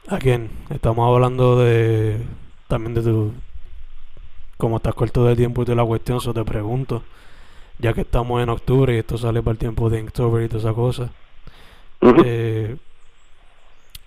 again, 0.08 0.50
estamos 0.70 1.12
hablando 1.12 1.58
de 1.60 2.22
también 2.67 2.94
de 2.94 3.01
tu 3.01 3.34
cómo 4.58 4.77
estás 4.77 4.94
corto 4.94 5.25
de 5.25 5.36
tiempo 5.36 5.62
y 5.62 5.65
toda 5.65 5.75
la 5.75 5.86
cuestión, 5.86 6.20
eso 6.20 6.34
te 6.34 6.44
pregunto, 6.44 7.03
ya 7.79 7.94
que 7.94 8.01
estamos 8.01 8.41
en 8.41 8.50
octubre 8.50 8.94
y 8.96 9.00
esto 9.00 9.17
sale 9.17 9.41
para 9.41 9.53
el 9.53 9.58
tiempo 9.58 9.89
de 9.89 10.00
Inktober 10.00 10.44
y 10.44 10.48
toda 10.48 10.60
esa 10.60 10.74
cosa. 10.74 11.10
Eh, 12.24 12.75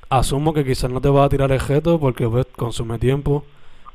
asumo 0.09 0.53
que 0.53 0.65
quizás 0.65 0.91
no 0.91 1.01
te 1.01 1.09
vas 1.09 1.27
a 1.27 1.29
tirar 1.29 1.51
el 1.51 1.61
reto 1.61 1.99
porque 1.99 2.29
pues, 2.29 2.47
consume 2.57 2.99
tiempo, 2.99 3.45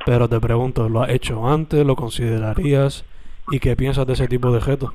pero 0.06 0.28
te 0.28 0.40
pregunto, 0.42 0.90
¿lo 0.90 1.02
has 1.02 1.10
hecho 1.10 1.48
antes? 1.48 1.86
¿Lo 1.86 1.96
considerarías? 1.96 3.06
¿Y 3.52 3.60
qué 3.60 3.76
piensas 3.76 4.06
de 4.06 4.14
ese 4.14 4.28
tipo 4.28 4.52
de 4.52 4.60
reto? 4.60 4.94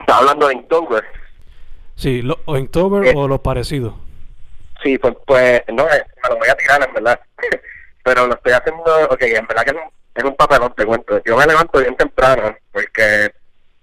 Estaba 0.00 0.18
hablando 0.20 0.48
de 0.48 0.54
Inktober. 0.54 1.04
Sí, 1.94 2.22
lo, 2.22 2.38
o 2.44 2.56
Inktober 2.56 3.06
Eh. 3.06 3.14
o 3.16 3.28
los 3.28 3.40
parecidos. 3.40 3.94
Sí, 4.82 4.98
pues, 4.98 5.14
pues 5.26 5.62
no, 5.72 5.84
eh, 5.88 6.04
me 6.22 6.28
lo 6.30 6.36
voy 6.36 6.48
a 6.48 6.54
tirar 6.56 6.82
en 6.86 6.94
verdad. 6.94 7.20
Pero 8.04 8.26
lo 8.26 8.34
estoy 8.34 8.52
haciendo, 8.52 8.82
ok, 9.10 9.22
en 9.22 9.46
verdad 9.46 9.62
que 9.62 9.70
es 9.70 9.76
un, 9.76 9.90
es 10.14 10.24
un 10.24 10.36
papelón, 10.36 10.74
te 10.74 10.84
cuento. 10.84 11.22
Yo 11.24 11.36
me 11.36 11.46
levanto 11.46 11.78
bien 11.78 11.96
temprano 11.96 12.56
porque 12.72 13.32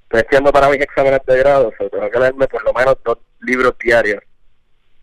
estoy 0.03 0.19
estudiando 0.19 0.51
para 0.51 0.69
mis 0.69 0.81
exámenes 0.81 1.21
de 1.25 1.37
grado, 1.37 1.71
tengo 1.77 2.09
que 2.09 2.19
leerme 2.19 2.47
por 2.47 2.63
lo 2.63 2.73
menos 2.73 2.97
dos 3.03 3.17
libros 3.41 3.75
diarios. 3.79 4.21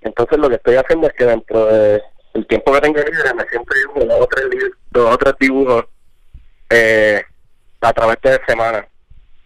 Entonces 0.02 0.38
lo 0.38 0.48
que 0.48 0.56
estoy 0.56 0.76
haciendo 0.76 1.06
es 1.06 1.14
que 1.14 1.24
dentro 1.24 1.66
de 1.66 2.02
el 2.34 2.46
tiempo 2.46 2.72
que 2.72 2.80
tengo 2.80 2.98
libre 2.98 3.34
me 3.34 3.48
siento 3.48 3.74
dibujo 3.74 4.04
dos 4.04 4.20
o 5.10 5.16
tres, 5.16 5.34
dibujos 5.40 5.84
eh, 6.68 7.24
a 7.80 7.92
través 7.92 8.20
de 8.20 8.40
semana. 8.46 8.86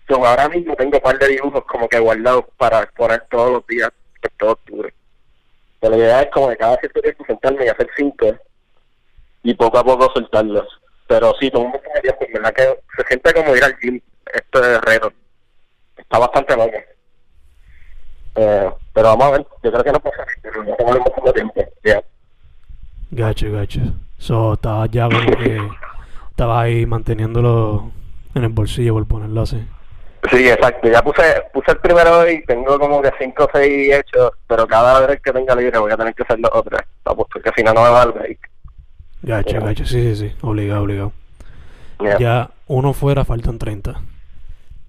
So, 0.09 0.27
ahora 0.27 0.49
mismo 0.49 0.75
tengo 0.75 0.97
un 0.97 1.03
par 1.03 1.19
de 1.19 1.29
dibujos 1.29 1.65
como 1.67 1.89
que 1.89 2.01
guardados 2.01 2.47
para 2.57 2.87
poner 2.87 3.25
todos 3.31 3.53
los 3.53 3.67
días 3.69 3.91
por 4.21 4.31
todo 4.33 4.53
octubre. 4.53 4.93
Pero 5.81 5.97
la 5.97 5.99
idea 5.99 6.23
es 6.23 6.31
como 6.31 6.49
que 6.49 6.57
cada 6.57 6.77
cierto 6.77 7.01
tiempo 7.01 7.25
sentarme 7.27 7.65
y 7.65 7.69
hacer 7.69 7.89
cinco 7.97 8.27
y 9.43 9.55
poco 9.55 9.79
a 9.79 9.85
poco 9.85 10.11
soltarlos. 10.13 10.69
Pero 11.07 11.33
sí, 11.41 11.51
todo 11.51 11.63
un 11.63 11.71
montón 11.71 11.93
de 11.95 12.01
tiempo, 12.01 12.25
en 12.27 12.33
verdad 12.35 12.55
que 12.55 12.81
se 12.97 13.09
siente 13.09 13.35
como 13.35 13.57
ir 13.57 13.65
al 13.65 13.77
gym, 13.79 14.01
este 14.33 14.81
reto. 14.81 15.13
Está 15.97 16.19
bastante 16.19 16.57
loco. 16.57 16.79
Eh, 18.37 18.71
pero 18.93 19.09
vamos 19.09 19.27
a 19.27 19.31
ver, 19.33 19.47
yo 19.63 19.73
creo 19.73 19.85
que 19.85 19.93
no 19.93 20.01
pasa 20.01 20.25
pero 20.43 20.65
ya 20.65 20.77
tengo 20.77 20.93
de 20.95 21.33
tiempo. 21.33 21.65
Ya. 21.83 22.03
Gacho, 23.11 23.53
gacho. 23.53 23.81
So, 24.19 24.55
estabas 24.55 24.91
ya 24.91 25.09
como 25.09 25.31
que 25.37 25.59
estabas 26.31 26.65
ahí 26.65 26.87
manteniéndolo 26.87 27.91
en 28.35 28.45
el 28.45 28.51
bolsillo, 28.51 28.95
por 28.95 29.07
ponerlo 29.09 29.43
así. 29.43 29.67
Sí, 30.29 30.49
exacto. 30.49 30.89
Ya 30.89 31.03
puse, 31.03 31.23
puse 31.53 31.71
el 31.73 31.79
primero 31.79 32.19
hoy, 32.19 32.45
tengo 32.47 32.79
como 32.79 33.01
que 33.01 33.11
cinco 33.19 33.45
o 33.45 33.51
seis 33.53 33.95
hechos, 33.95 34.33
pero 34.47 34.67
cada 34.67 35.07
vez 35.07 35.21
que 35.23 35.33
tenga 35.33 35.55
libre 35.55 35.79
voy 35.79 35.93
a 35.93 35.97
tener 35.97 36.15
que 36.15 36.23
hacer 36.23 36.39
los 36.41 36.51
otros, 36.53 36.81
pues, 37.03 37.29
porque 37.33 37.51
si 37.57 37.63
no, 37.63 37.73
no 37.73 37.83
me 37.83 37.91
va 37.91 38.03
el 38.03 38.13
break. 38.13 38.51
Gacho, 39.23 39.61
gacho, 39.61 39.87
sí, 39.87 40.15
sí, 40.15 40.29
sí. 40.29 40.37
Obligado, 40.43 40.83
obligado. 40.83 41.13
Ya. 42.01 42.19
Ya 42.19 42.51
uno 42.67 42.93
fuera, 42.93 43.25
faltan 43.25 43.59
30. 43.59 44.01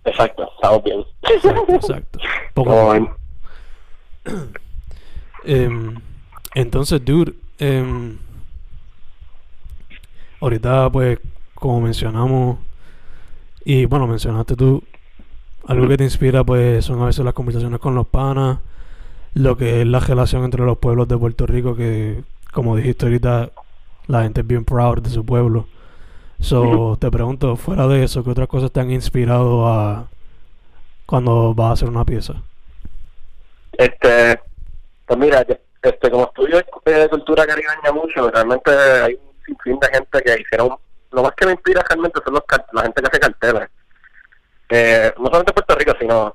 Exacto, 0.05 0.49
estamos 0.55 0.83
bien. 0.83 1.03
Exacto, 1.23 1.73
exacto. 1.73 2.19
Poco. 2.53 3.17
Em, 5.43 5.99
entonces, 6.53 7.03
dude, 7.03 7.33
em, 7.57 8.19
ahorita 10.39 10.87
pues 10.91 11.17
como 11.55 11.81
mencionamos 11.81 12.59
y 13.65 13.85
bueno, 13.85 14.05
mencionaste 14.05 14.55
tú, 14.55 14.83
algo 15.67 15.87
que 15.87 15.97
te 15.97 16.03
inspira 16.03 16.43
pues 16.43 16.85
son 16.85 17.01
a 17.01 17.05
veces 17.05 17.23
las 17.23 17.33
conversaciones 17.33 17.79
con 17.79 17.95
los 17.95 18.07
panas, 18.07 18.59
lo 19.33 19.57
que 19.57 19.81
es 19.81 19.87
la 19.87 19.99
relación 19.99 20.43
entre 20.43 20.65
los 20.65 20.77
pueblos 20.77 21.07
de 21.07 21.17
Puerto 21.17 21.45
Rico 21.45 21.75
que 21.75 22.23
como 22.51 22.75
dijiste 22.75 23.05
ahorita, 23.05 23.49
la 24.07 24.23
gente 24.23 24.41
es 24.41 24.47
bien 24.47 24.65
proud 24.65 24.99
de 25.01 25.09
su 25.09 25.25
pueblo. 25.25 25.67
So, 26.39 26.97
te 26.99 27.09
pregunto, 27.09 27.55
fuera 27.55 27.87
de 27.87 28.03
eso, 28.03 28.23
¿qué 28.23 28.31
otras 28.31 28.47
cosas 28.47 28.71
te 28.71 28.79
han 28.79 28.91
inspirado 28.91 29.67
a 29.67 30.07
cuando 31.05 31.53
vas 31.53 31.69
a 31.69 31.73
hacer 31.73 31.89
una 31.89 32.03
pieza? 32.03 32.33
Este, 33.73 34.39
pues 35.05 35.19
mira, 35.19 35.45
este, 35.81 36.11
como 36.11 36.25
estudio 36.25 36.59
eh, 36.85 37.07
cultura 37.09 37.45
caribeña 37.45 37.91
mucho, 37.93 38.29
realmente 38.29 38.71
hay 38.71 39.13
un 39.13 39.45
sinfín 39.45 39.79
de 39.79 39.87
gente 39.87 40.21
que 40.21 40.41
hicieron, 40.41 40.75
lo 41.11 41.23
más 41.23 41.33
que 41.33 41.45
me 41.45 41.51
inspira 41.53 41.83
realmente 41.87 42.19
son 42.23 42.33
los 42.33 42.43
la 42.73 42.81
gente 42.83 43.01
que 43.01 43.07
hace 43.07 43.19
carteles. 43.19 43.69
Eh, 44.73 45.13
no 45.17 45.25
solamente 45.25 45.51
en 45.51 45.55
Puerto 45.55 45.75
Rico, 45.75 45.93
sino 45.99 46.33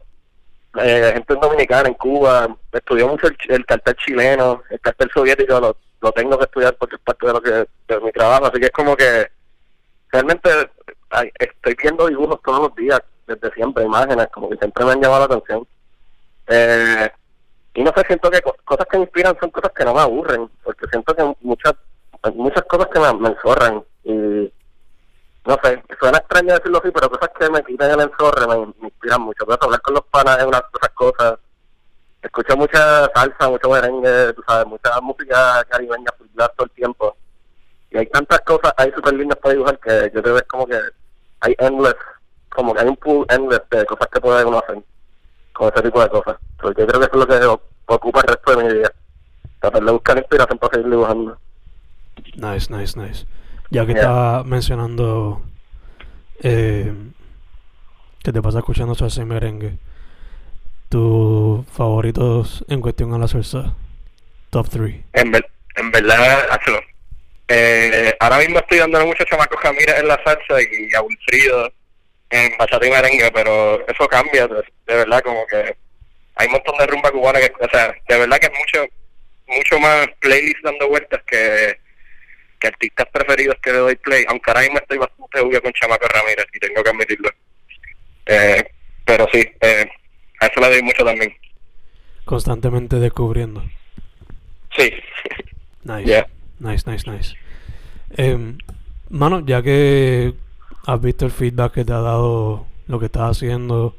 eh, 0.78 1.10
gente 1.14 1.32
en 1.32 1.40
dominicana, 1.40 1.88
en 1.88 1.94
Cuba, 1.94 2.54
estudió 2.70 3.08
mucho 3.08 3.28
el, 3.48 3.64
cartel 3.64 3.96
chileno, 3.96 4.62
el 4.68 4.78
cartel 4.80 5.10
soviético, 5.12 5.58
lo, 5.58 5.76
lo 6.02 6.12
tengo 6.12 6.36
que 6.36 6.44
estudiar 6.44 6.76
porque 6.76 6.96
es 6.96 7.00
parte 7.02 7.26
de 7.26 7.32
lo 7.32 7.40
que 7.40 7.50
de 7.50 8.00
mi 8.02 8.12
trabajo, 8.12 8.46
así 8.46 8.60
que 8.60 8.66
es 8.66 8.72
como 8.72 8.94
que 8.94 9.26
realmente 10.12 10.50
estoy 11.38 11.74
viendo 11.82 12.06
dibujos 12.08 12.40
todos 12.44 12.60
los 12.60 12.74
días, 12.76 13.00
desde 13.26 13.50
siempre, 13.54 13.84
imágenes, 13.84 14.28
como 14.32 14.50
que 14.50 14.58
siempre 14.58 14.84
me 14.84 14.92
han 14.92 15.00
llamado 15.00 15.26
la 15.28 15.34
atención. 15.34 15.66
Eh, 16.48 17.10
y 17.74 17.82
no 17.82 17.92
sé, 17.96 18.02
siento 18.06 18.30
que 18.30 18.40
co- 18.42 18.56
cosas 18.64 18.86
que 18.90 18.98
me 18.98 19.04
inspiran 19.04 19.36
son 19.40 19.50
cosas 19.50 19.72
que 19.74 19.84
no 19.84 19.94
me 19.94 20.00
aburren, 20.00 20.48
porque 20.62 20.86
siento 20.90 21.14
que 21.14 21.34
muchas 21.40 21.74
muchas 22.34 22.64
cosas 22.64 22.88
que 22.92 22.98
me, 23.00 23.12
me 23.14 23.28
enzorran. 23.30 23.82
Y 24.04 24.52
no 25.46 25.56
sé, 25.62 25.82
suena 26.00 26.18
extraño 26.18 26.54
decirlo 26.54 26.78
así, 26.78 26.90
pero 26.90 27.08
cosas 27.08 27.30
que 27.38 27.50
me 27.50 27.62
quitan 27.62 27.92
el 27.92 28.00
enzorre 28.00 28.46
me, 28.48 28.86
inspiran 28.86 29.20
mucho. 29.22 29.44
Por 29.46 29.54
eso 29.54 29.64
hablar 29.64 29.80
con 29.80 29.94
los 29.94 30.04
panas 30.06 30.38
es 30.38 30.44
una 30.44 30.58
de 30.58 30.64
esas 30.74 30.90
cosas. 30.94 31.38
Escucho 32.20 32.56
mucha 32.56 33.08
salsa, 33.14 33.48
mucho 33.48 33.70
merengue, 33.70 34.32
tú 34.32 34.42
sabes, 34.46 34.66
mucha 34.66 35.00
música 35.00 35.64
caribeña 35.68 36.10
todo 36.56 36.64
el 36.64 36.70
tiempo. 36.72 37.16
Y 37.90 37.98
hay 37.98 38.06
tantas 38.06 38.40
cosas 38.40 38.74
ahí 38.76 38.90
súper 38.92 39.14
lindas 39.14 39.38
para 39.38 39.54
dibujar 39.54 39.78
que 39.78 40.10
yo 40.12 40.22
creo 40.22 40.36
que 40.36 40.42
como 40.42 40.66
que 40.66 40.80
hay 41.40 41.54
endless, 41.58 41.94
como 42.48 42.74
que 42.74 42.80
hay 42.80 42.88
un 42.88 42.96
pool 42.96 43.24
endless 43.28 43.62
de 43.70 43.86
cosas 43.86 44.08
que 44.12 44.20
puede 44.20 44.44
uno 44.44 44.58
hacer 44.58 44.82
con 45.52 45.72
ese 45.72 45.82
tipo 45.82 46.02
de 46.02 46.08
cosas. 46.08 46.36
Pero 46.58 46.74
yo 46.74 46.86
creo 46.86 47.00
que 47.00 47.06
eso 47.06 47.22
es 47.22 47.28
lo 47.40 47.58
que 47.58 47.94
ocupa 47.94 48.20
el 48.20 48.26
resto 48.26 48.56
de 48.56 48.64
mi 48.64 48.74
vida. 48.74 48.92
Tratar 49.60 49.84
de 49.84 49.92
buscar 49.92 50.18
inspiración 50.18 50.58
para 50.58 50.74
seguir 50.74 50.90
dibujando. 50.90 51.38
Nice, 52.34 52.72
nice, 52.74 52.98
nice. 52.98 53.26
Ya 53.70 53.84
que 53.86 53.92
Yeah. 53.92 54.00
estaba 54.02 54.44
mencionando 54.44 55.42
eh, 56.42 56.92
que 58.22 58.32
te 58.32 58.42
pasa 58.42 58.58
escuchando 58.58 58.94
salsa 58.94 59.22
y 59.22 59.24
merengue, 59.24 59.78
tus 60.88 61.66
favoritos 61.68 62.64
en 62.68 62.80
cuestión 62.80 63.12
a 63.14 63.18
la 63.18 63.28
salsa, 63.28 63.74
top 64.50 64.68
3. 64.68 64.94
En, 65.14 65.30
ver- 65.32 65.48
en 65.76 65.90
verdad, 65.90 66.46
hazlo. 66.50 66.80
Eh, 67.48 68.16
ahora 68.20 68.38
mismo 68.38 68.58
estoy 68.58 68.78
dándole 68.78 69.06
mucho 69.06 69.22
a 69.22 69.26
Chamaco 69.26 69.56
Jamírez 69.58 69.98
en 70.00 70.08
la 70.08 70.20
salsa 70.24 70.60
y 70.62 70.94
a 70.94 71.02
Wilfrido 71.02 71.72
en 72.30 72.56
bachata 72.58 72.86
y 72.86 72.90
merengue, 72.90 73.30
pero 73.32 73.86
eso 73.86 74.08
cambia, 74.08 74.48
de, 74.48 74.56
de 74.86 74.94
verdad, 74.96 75.20
como 75.22 75.46
que 75.46 75.76
hay 76.36 76.46
un 76.48 76.52
montón 76.54 76.76
de 76.78 76.86
rumba 76.86 77.10
cubana 77.12 77.38
que, 77.40 77.52
o 77.60 77.68
sea, 77.70 77.94
de 78.08 78.18
verdad 78.18 78.38
que 78.38 78.46
es 78.46 78.52
mucho 78.58 78.86
mucho 79.48 79.78
más 79.78 80.08
playlist 80.18 80.58
dando 80.64 80.88
vueltas 80.88 81.22
que, 81.24 81.78
que 82.58 82.68
artistas 82.68 83.06
preferidos 83.12 83.56
que 83.62 83.72
le 83.72 83.78
doy 83.78 83.96
play, 83.96 84.24
aunque 84.28 84.50
ahora 84.50 84.62
mismo 84.62 84.78
estoy 84.78 84.98
bastante 84.98 85.40
obvio 85.40 85.62
con 85.62 85.72
Chamaco 85.72 86.06
Ramírez 86.08 86.46
y 86.52 86.58
tengo 86.58 86.82
que 86.82 86.90
admitirlo. 86.90 87.30
Eh, 88.26 88.70
pero 89.04 89.26
sí, 89.32 89.40
eh, 89.60 89.88
a 90.40 90.46
eso 90.46 90.60
le 90.60 90.68
doy 90.68 90.82
mucho 90.82 91.04
también. 91.04 91.34
Constantemente 92.24 92.96
descubriendo. 92.96 93.62
Sí. 94.76 94.92
Nice. 95.84 96.04
Yeah. 96.04 96.26
Nice, 96.58 96.90
nice, 96.90 97.10
nice. 97.10 97.36
Em, 98.16 98.58
mano, 99.10 99.44
ya 99.46 99.62
que 99.62 100.34
has 100.86 101.00
visto 101.00 101.26
el 101.26 101.30
feedback 101.30 101.74
que 101.74 101.84
te 101.84 101.92
ha 101.92 102.00
dado 102.00 102.66
lo 102.88 102.98
que 102.98 103.06
estás 103.06 103.36
haciendo, 103.36 103.96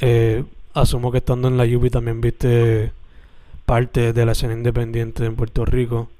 eh, 0.00 0.44
asumo 0.74 1.10
que 1.10 1.18
estando 1.18 1.48
en 1.48 1.56
la 1.56 1.66
Yubi 1.66 1.90
también 1.90 2.20
viste 2.20 2.92
parte 3.64 4.12
de 4.12 4.26
la 4.26 4.32
escena 4.32 4.54
independiente 4.54 5.24
en 5.24 5.36
Puerto 5.36 5.64
Rico 5.64 6.10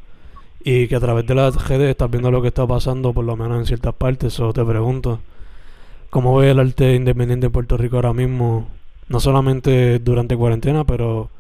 y 0.61 0.89
que 0.89 0.97
a 0.97 1.01
través 1.01 1.27
de 1.27 1.35
las 1.35 1.69
redes 1.69 1.91
estás 1.91 2.11
viendo 2.11 2.31
lo 2.31 2.43
que 2.43 2.49
está 2.49 2.67
pasando, 2.67 3.13
por 3.13 3.25
lo 3.25 3.37
menos 3.37 3.59
en 3.59 3.67
ciertas 3.67 3.95
partes. 3.95 4.35
Eso 4.35 4.53
te 4.53 4.65
pregunto, 4.65 5.21
¿cómo 6.11 6.37
ve 6.37 6.51
el 6.51 6.59
arte 6.59 6.95
independiente 6.95 7.47
en 7.47 7.53
Puerto 7.53 7.77
Rico 7.77 7.97
ahora 7.97 8.13
mismo? 8.13 8.71
No 9.09 9.21
solamente 9.21 9.99
durante 10.01 10.37
cuarentena, 10.37 10.85
pero 10.85 11.31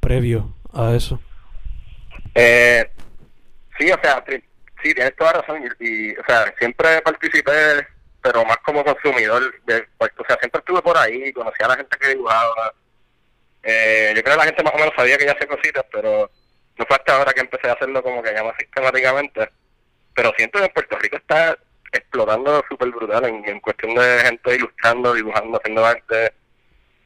previo 0.00 0.54
a 0.72 0.94
eso. 0.94 1.20
Eh, 2.34 2.88
sí, 3.78 3.90
o 3.90 3.98
sea, 4.00 4.22
sí, 4.26 4.94
tienes 4.94 5.16
toda 5.16 5.32
razón. 5.32 5.62
Y, 5.80 6.12
o 6.12 6.24
sea, 6.26 6.54
siempre 6.58 7.00
participé, 7.02 7.86
pero 8.22 8.44
más 8.44 8.58
como 8.58 8.84
consumidor. 8.84 9.42
De, 9.64 9.84
pues, 9.98 10.12
o 10.18 10.24
sea, 10.26 10.36
siempre 10.38 10.60
estuve 10.60 10.82
por 10.82 10.96
ahí, 10.96 11.32
conocí 11.32 11.62
a 11.62 11.68
la 11.68 11.76
gente 11.76 11.96
que 11.98 12.08
dibujaba. 12.08 12.72
Eh, 13.62 14.12
yo 14.14 14.22
creo 14.22 14.34
que 14.36 14.38
la 14.38 14.46
gente 14.46 14.62
más 14.62 14.74
o 14.74 14.78
menos 14.78 14.94
sabía 14.96 15.18
que 15.18 15.24
ya 15.24 15.32
hacía 15.32 15.48
cositas, 15.48 15.84
pero 15.90 16.30
no 16.78 16.84
fue 16.86 16.96
hasta 16.96 17.16
ahora 17.16 17.32
que 17.32 17.40
empecé 17.40 17.68
a 17.68 17.72
hacerlo 17.74 18.02
como 18.02 18.22
que 18.22 18.32
ya 18.34 18.42
más 18.44 18.54
sistemáticamente. 18.58 19.48
Pero 20.14 20.32
siento 20.36 20.58
que 20.58 20.64
en 20.66 20.72
Puerto 20.72 20.98
Rico 20.98 21.16
está 21.16 21.56
explotando 21.92 22.62
súper 22.68 22.90
brutal 22.90 23.24
en, 23.26 23.48
en 23.48 23.60
cuestión 23.60 23.94
de 23.94 24.20
gente 24.24 24.54
ilustrando, 24.56 25.14
dibujando, 25.14 25.58
haciendo 25.58 25.84
arte. 25.84 26.32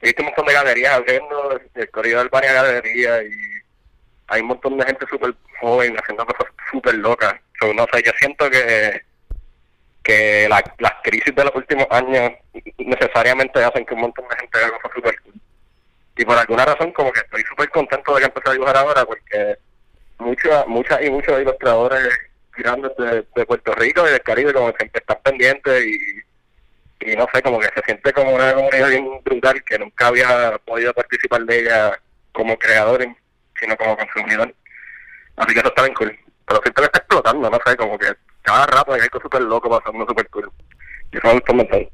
He 0.00 0.06
visto 0.06 0.22
un 0.22 0.26
montón 0.26 0.46
de 0.46 0.54
galerías 0.54 0.94
abriendo, 0.94 1.60
el 1.74 1.90
corrido 1.90 2.18
del 2.20 2.28
Bania 2.28 2.52
Galería 2.52 3.22
y 3.22 3.30
hay 4.28 4.40
un 4.40 4.46
montón 4.48 4.78
de 4.78 4.86
gente 4.86 5.06
súper 5.10 5.34
joven 5.60 5.96
haciendo 5.98 6.24
cosas 6.24 6.52
súper 6.70 6.94
locas. 6.94 7.34
So, 7.60 7.74
no 7.74 7.86
sé, 7.92 8.02
yo 8.04 8.12
siento 8.18 8.48
que 8.50 9.02
que 10.02 10.48
la- 10.48 10.64
las 10.78 10.94
crisis 11.02 11.34
de 11.34 11.44
los 11.44 11.54
últimos 11.54 11.86
años 11.90 12.32
necesariamente 12.78 13.62
hacen 13.62 13.84
que 13.84 13.94
un 13.94 14.00
montón 14.00 14.26
de 14.28 14.36
gente 14.36 14.58
haga 14.58 14.70
cosas 14.78 14.92
súper. 14.94 15.14
Y 16.20 16.24
por 16.26 16.36
alguna 16.36 16.66
razón 16.66 16.92
como 16.92 17.10
que 17.12 17.20
estoy 17.20 17.42
súper 17.44 17.70
contento 17.70 18.14
de 18.14 18.20
que 18.20 18.26
empecé 18.26 18.50
a 18.50 18.52
dibujar 18.52 18.76
ahora 18.76 19.06
porque 19.06 19.56
muchas 20.18 20.66
muchas 20.66 21.02
y 21.02 21.08
muchos 21.08 21.40
ilustradores 21.40 22.10
grandes 22.58 22.92
de, 22.98 23.46
Puerto 23.46 23.72
Rico 23.72 24.06
y 24.06 24.10
del 24.10 24.20
Caribe 24.20 24.52
como 24.52 24.70
que 24.70 24.80
siempre 24.80 25.00
están 25.00 25.16
pendientes 25.22 25.82
y, 25.82 27.10
y 27.10 27.16
no 27.16 27.26
sé, 27.32 27.40
como 27.40 27.58
que 27.58 27.68
se 27.74 27.80
siente 27.86 28.12
como 28.12 28.34
una 28.34 28.52
comunidad 28.52 28.90
bien 28.90 29.08
brutal 29.24 29.64
que 29.64 29.78
nunca 29.78 30.08
había 30.08 30.58
podido 30.66 30.92
participar 30.92 31.42
de 31.46 31.60
ella 31.60 31.98
como 32.32 32.58
creador, 32.58 33.06
sino 33.58 33.74
como 33.78 33.96
consumidor. 33.96 34.54
Así 35.36 35.54
que 35.54 35.60
eso 35.60 35.68
está 35.68 35.84
bien 35.84 35.94
cool. 35.94 36.18
Pero 36.46 36.60
siempre 36.62 36.84
está 36.84 36.98
explotando, 36.98 37.48
no 37.48 37.58
sé, 37.64 37.76
como 37.78 37.98
que 37.98 38.12
cada 38.42 38.66
rato 38.66 38.92
hay 38.92 39.00
algo 39.00 39.20
súper 39.22 39.40
loco 39.40 39.70
pasando 39.70 40.04
súper 40.06 40.28
cool. 40.28 40.52
Y 41.12 41.16
eso 41.16 41.26
me 41.28 41.32
gusta 41.32 41.52
un 41.52 41.56
montón. 41.56 41.88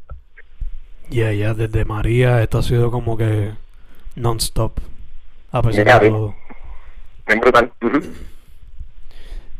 Ya, 1.10 1.32
ya, 1.32 1.54
desde 1.54 1.84
María 1.84 2.42
esto 2.42 2.58
ha 2.58 2.62
sido 2.64 2.90
como 2.90 3.16
que 3.16 3.52
non-stop. 4.16 4.80
A 5.52 5.62
pesar 5.62 6.00
de 6.00 6.10
todo. 6.10 6.34
Bien 7.26 7.40
brutal. 7.40 7.72
Ujú. 7.82 8.00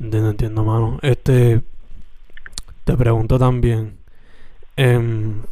Entiendo, 0.01 0.31
entiendo, 0.31 0.65
mano. 0.65 0.99
Este, 1.03 1.63
te 2.85 2.97
pregunto 2.97 3.39
también. 3.39 3.97
em, 4.77 5.43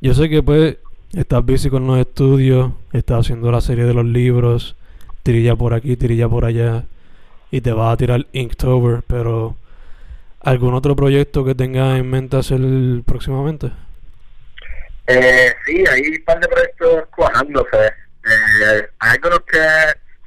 yo 0.00 0.14
sé 0.14 0.28
que 0.28 0.42
pues 0.42 0.78
estás 1.14 1.44
busy 1.44 1.70
con 1.70 1.86
los 1.86 1.98
estudios, 1.98 2.72
estás 2.92 3.20
haciendo 3.20 3.50
la 3.50 3.60
serie 3.60 3.84
de 3.84 3.94
los 3.94 4.04
libros, 4.04 4.76
tirilla 5.22 5.56
por 5.56 5.74
aquí, 5.74 5.96
tirilla 5.96 6.28
por 6.28 6.44
allá, 6.44 6.84
y 7.50 7.60
te 7.60 7.72
vas 7.72 7.92
a 7.92 7.96
tirar 7.96 8.26
Inktober, 8.32 9.02
pero 9.06 9.56
¿algún 10.40 10.74
otro 10.74 10.96
proyecto 10.96 11.44
que 11.44 11.54
tengas 11.54 11.98
en 11.98 12.08
mente 12.10 12.36
hacer 12.36 12.60
próximamente? 13.04 13.70
Eh, 15.06 15.54
sí, 15.64 15.84
hay 15.88 16.00
un 16.08 16.24
par 16.24 16.40
de 16.40 16.48
proyectos 16.48 17.04
cuajándose. 17.14 17.86
Eh, 17.86 18.88
hay 18.98 19.10
algunos 19.16 19.40
que... 19.40 19.60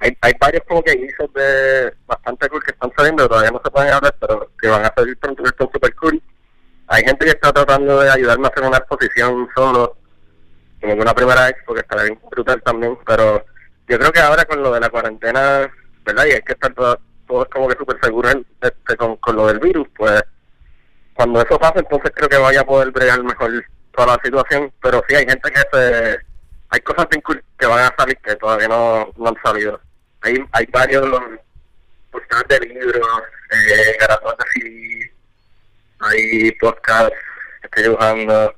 Hay, 0.02 0.18
hay 0.22 0.32
varios 0.40 0.64
como 0.66 0.82
que 0.82 0.94
hizo 0.94 1.28
de 1.36 1.94
bastante 2.06 2.48
cool 2.48 2.64
que 2.64 2.72
están 2.72 2.90
saliendo, 2.96 3.28
todavía 3.28 3.52
no 3.52 3.62
se 3.62 3.70
pueden 3.70 3.92
hablar, 3.92 4.16
pero 4.18 4.50
que 4.62 4.70
van 4.70 4.86
a 4.86 4.94
salir 4.96 5.18
pronto 5.18 5.44
que 5.44 5.50
están 5.50 5.70
super 5.74 5.94
cool. 5.96 6.24
Hay 6.88 7.04
gente 7.04 7.26
que 7.26 7.32
está 7.32 7.52
tratando 7.52 8.00
de 8.00 8.10
ayudarme 8.10 8.48
a 8.48 8.50
hacer 8.50 8.64
una 8.64 8.78
exposición 8.78 9.50
solo, 9.54 9.98
en 10.80 11.02
una 11.02 11.14
primera 11.14 11.50
expo 11.50 11.74
que 11.74 11.82
está 11.82 12.02
bien 12.02 12.18
brutal 12.32 12.62
también, 12.64 12.98
pero 13.06 13.46
yo 13.90 14.00
creo 14.00 14.12
que 14.14 14.22
ahora 14.22 14.46
con 14.46 14.64
lo 14.64 14.72
de 14.72 14.80
la 14.80 14.90
cuarentena, 14.90 15.70
¿verdad? 16.06 16.26
Y 16.28 16.32
hay 16.32 16.42
que 16.44 16.54
estar 16.54 16.74
todo- 16.74 17.02
todos 17.28 17.50
como 17.50 17.68
que 17.68 17.78
súper 17.78 17.98
seguros 18.02 18.38
este, 18.62 18.96
con, 18.96 19.18
con 19.18 19.36
lo 19.36 19.48
del 19.48 19.60
virus, 19.60 19.86
pues 19.98 20.24
cuando 21.14 21.42
eso 21.42 21.60
pase, 21.60 21.80
entonces 21.80 22.12
creo 22.16 22.30
que 22.30 22.38
vaya 22.38 22.62
a 22.62 22.66
poder 22.66 22.92
bregar 22.92 23.22
mejor 23.22 23.52
toda 23.96 24.16
la 24.16 24.20
situación. 24.24 24.72
Pero 24.82 25.04
sí, 25.08 25.16
hay 25.16 25.26
gente 25.26 25.52
que 25.52 25.62
se. 25.72 26.20
Hay 26.72 26.80
cosas 26.82 27.08
bien 27.10 27.22
cool 27.22 27.44
que 27.58 27.66
van 27.66 27.80
a 27.80 27.96
salir 27.98 28.18
que 28.18 28.36
todavía 28.36 28.68
no, 28.68 29.12
no 29.18 29.28
han 29.30 29.36
salido. 29.44 29.80
Hay, 30.22 30.38
hay 30.52 30.66
varios 30.68 31.08
portales 32.12 32.48
de 32.48 32.60
libros, 32.68 33.08
eh, 33.52 33.58
de 33.58 34.38
CD, 34.54 35.12
hay 36.00 36.52
podcasts 36.54 37.16
que 37.62 37.68
estoy 37.68 37.84
dibujando. 37.84 38.54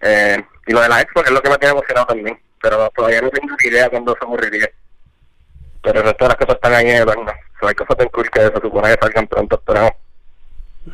Eh, 0.00 0.42
y 0.66 0.72
lo 0.72 0.80
de 0.80 0.88
la 0.88 1.00
expo, 1.02 1.22
que 1.22 1.28
es 1.28 1.34
lo 1.34 1.42
que 1.42 1.50
me 1.50 1.58
tiene 1.58 1.72
emocionado 1.72 2.06
también. 2.06 2.40
Pero 2.62 2.90
todavía 2.96 3.20
no 3.20 3.30
tengo 3.30 3.54
ni 3.62 3.68
idea 3.70 3.90
cuándo 3.90 4.16
se 4.18 4.24
ocurriría. 4.24 4.70
Pero 5.82 6.00
el 6.00 6.06
resto 6.06 6.24
de 6.24 6.28
las 6.28 6.36
cosas 6.36 6.54
están 6.56 6.74
ahí 6.74 6.88
en 6.90 6.96
el 7.02 7.08
horno. 7.08 7.32
So, 7.60 7.68
hay 7.68 7.74
cosas 7.74 7.96
bien 7.98 8.08
cool 8.10 8.30
que 8.30 8.40
se 8.40 8.52
supone 8.60 8.94
que 8.94 8.98
salgan 9.00 9.26
pronto, 9.28 9.56
esperamos. 9.56 9.92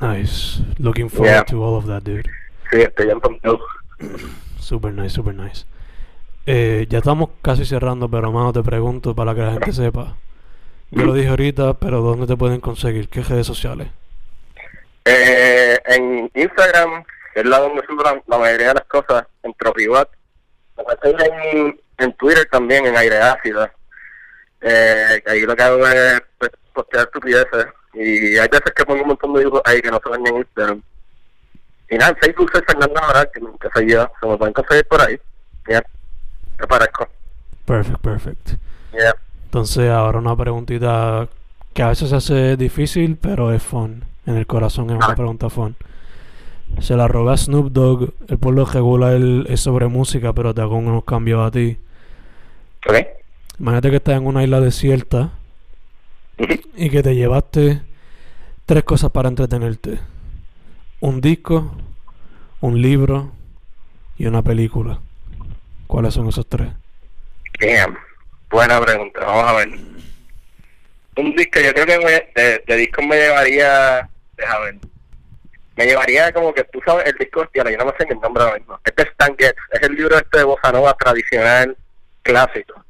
Nice. 0.00 0.60
Looking 0.78 1.08
forward 1.08 1.30
Yeah. 1.30 1.44
to 1.44 1.62
all 1.62 1.76
of 1.76 1.86
that, 1.86 2.02
dude. 2.02 2.28
Sí, 2.74 2.80
estoy 2.80 3.20
pompeado. 3.20 3.60
Super 4.58 4.92
nice, 4.92 5.10
super 5.10 5.32
nice. 5.32 5.64
Eh, 6.44 6.86
ya 6.88 6.98
estamos 6.98 7.30
casi 7.40 7.64
cerrando, 7.64 8.08
pero 8.08 8.32
mano, 8.32 8.52
te 8.52 8.64
pregunto 8.64 9.14
para 9.14 9.32
que 9.32 9.42
la 9.42 9.52
gente 9.52 9.72
sepa. 9.72 10.16
Yo 10.90 11.04
lo 11.04 11.14
dije 11.14 11.28
ahorita, 11.28 11.74
pero 11.74 12.00
¿dónde 12.00 12.26
te 12.26 12.36
pueden 12.36 12.60
conseguir? 12.60 13.08
¿Qué 13.08 13.22
redes 13.22 13.46
sociales? 13.46 13.88
Eh, 15.04 15.78
en 15.86 16.30
Instagram, 16.34 17.04
que 17.32 17.40
es 17.40 17.46
la 17.46 17.60
donde 17.60 17.82
subo 17.86 18.02
la, 18.02 18.38
mayoría 18.38 18.68
de 18.68 18.74
las 18.74 18.84
cosas, 18.86 19.24
en 19.44 19.54
Tropibat. 19.54 20.08
En, 21.04 21.80
en 21.98 22.12
Twitter 22.14 22.48
también, 22.50 22.86
en 22.86 22.96
Aire 22.96 23.18
Ácida. 23.18 23.72
Eh, 24.60 25.22
ahí 25.26 25.42
lo 25.42 25.54
que 25.54 25.62
hago 25.62 25.86
es 25.86 26.22
pues, 26.38 26.50
postear 26.72 27.04
estupideces. 27.04 27.66
Y 27.92 28.36
hay 28.36 28.48
veces 28.48 28.72
que 28.74 28.84
pongo 28.84 29.02
un 29.02 29.08
montón 29.08 29.32
de 29.34 29.40
dibujos 29.40 29.62
ahí 29.64 29.80
que 29.80 29.92
no 29.92 30.00
se 30.02 30.10
ven 30.10 30.26
en 30.26 30.36
Instagram. 30.38 30.82
Y 31.90 31.96
nada, 31.96 32.10
en 32.10 32.16
Facebook 32.16 32.50
soy 32.52 32.62
Fernando 32.66 32.98
Amaral, 33.02 33.30
que 33.32 33.40
nunca 33.40 33.68
soy 33.74 33.90
yo. 33.90 34.08
Se 34.20 34.26
me 34.26 34.36
pueden 34.36 34.54
conseguir 34.54 34.86
por 34.86 35.00
ahí. 35.00 35.18
Ya, 35.68 35.82
me 36.58 36.66
parezco. 36.66 37.08
Perfect, 37.64 37.98
perfect. 38.00 38.48
Ya. 38.92 39.14
Entonces, 39.44 39.90
ahora 39.90 40.18
una 40.18 40.36
preguntita 40.36 41.28
que 41.72 41.82
a 41.82 41.88
veces 41.88 42.10
se 42.10 42.16
hace 42.16 42.56
difícil, 42.56 43.16
pero 43.20 43.52
es 43.52 43.62
fun. 43.62 44.04
En 44.26 44.36
el 44.36 44.46
corazón 44.46 44.90
es 44.90 44.96
una 44.96 45.06
Ah. 45.06 45.14
pregunta 45.14 45.50
fun. 45.50 45.76
Se 46.80 46.96
la 46.96 47.06
robé 47.06 47.32
a 47.34 47.36
Snoop 47.36 47.70
Dogg. 47.72 48.14
El 48.28 48.38
pueblo 48.38 48.64
regular 48.64 49.18
es 49.48 49.60
sobre 49.60 49.86
música, 49.86 50.32
pero 50.32 50.54
te 50.54 50.60
hago 50.62 50.76
unos 50.76 51.04
cambios 51.04 51.46
a 51.46 51.50
ti. 51.50 51.78
¿Ok? 52.88 52.96
Imagínate 53.60 53.90
que 53.90 53.96
estás 53.96 54.16
en 54.16 54.26
una 54.26 54.42
isla 54.42 54.60
desierta 54.60 55.30
Ujú. 56.38 56.54
y 56.74 56.90
que 56.90 57.02
te 57.02 57.14
llevaste 57.14 57.82
tres 58.66 58.82
cosas 58.84 59.10
para 59.10 59.28
entretenerte. 59.28 60.00
Un 61.04 61.20
disco, 61.20 61.70
un 62.62 62.80
libro 62.80 63.30
y 64.16 64.24
una 64.24 64.40
película. 64.40 65.00
¿Cuáles 65.86 66.14
son 66.14 66.28
esos 66.28 66.48
tres? 66.48 66.70
Damn. 67.60 67.98
Buena 68.48 68.80
pregunta. 68.80 69.20
Vamos 69.20 69.44
a 69.44 69.52
ver. 69.52 69.68
Un 71.16 71.36
disco, 71.36 71.60
yo 71.60 71.74
creo 71.74 72.00
que 72.00 72.62
de, 72.66 72.76
disco 72.78 73.02
me 73.02 73.16
llevaría. 73.16 74.08
Deja 74.34 74.58
ver. 74.60 74.76
Me 75.76 75.84
llevaría 75.84 76.32
como 76.32 76.54
que 76.54 76.64
tú 76.64 76.80
sabes 76.86 77.04
el 77.04 77.18
disco 77.18 77.42
hostia, 77.42 77.70
yo 77.70 77.76
no 77.76 77.84
me 77.84 77.92
sé 77.98 78.06
ni 78.06 78.12
el 78.12 78.20
nombre 78.20 78.42
ahora 78.42 78.56
mismo. 78.56 78.80
Este 78.82 79.02
es 79.02 79.08
Stan 79.10 79.36
Getz, 79.36 79.58
es 79.72 79.82
el 79.82 79.96
libro 79.96 80.16
este 80.16 80.38
de 80.38 80.44
Bossa 80.44 80.72
Nova 80.72 80.94
tradicional 80.94 81.76
clásico. 82.22 82.82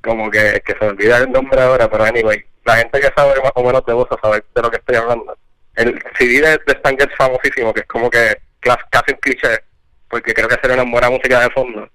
Como 0.00 0.30
que, 0.30 0.62
se 0.64 0.86
olvida 0.86 1.18
el 1.18 1.32
nombre 1.32 1.60
ahora, 1.60 1.90
pero 1.90 2.04
anyway, 2.04 2.46
la 2.64 2.76
gente 2.76 3.00
que 3.00 3.10
sabe 3.16 3.34
más 3.42 3.52
o 3.56 3.64
menos 3.64 3.84
de 3.84 3.94
Bossa 3.94 4.16
sabe 4.22 4.44
de 4.54 4.62
lo 4.62 4.70
que 4.70 4.76
estoy 4.76 4.94
hablando. 4.94 5.36
El 5.80 6.02
CD 6.18 6.40
de, 6.40 6.58
de 6.66 6.96
Getz 6.98 7.16
famosísimo, 7.16 7.72
que 7.72 7.80
es 7.80 7.86
como 7.86 8.10
que 8.10 8.36
casi 8.60 9.12
un 9.12 9.18
cliché, 9.20 9.60
porque 10.08 10.34
creo 10.34 10.48
que 10.48 10.56
sería 10.56 10.82
una 10.82 10.90
buena 10.90 11.10
música 11.10 11.40
de 11.40 11.50
fondo. 11.50 11.88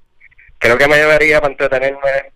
Creo 0.58 0.78
que 0.78 0.88
me 0.88 0.96
llevaría 0.96 1.40
para 1.40 1.52
entretenerme 1.52 2.32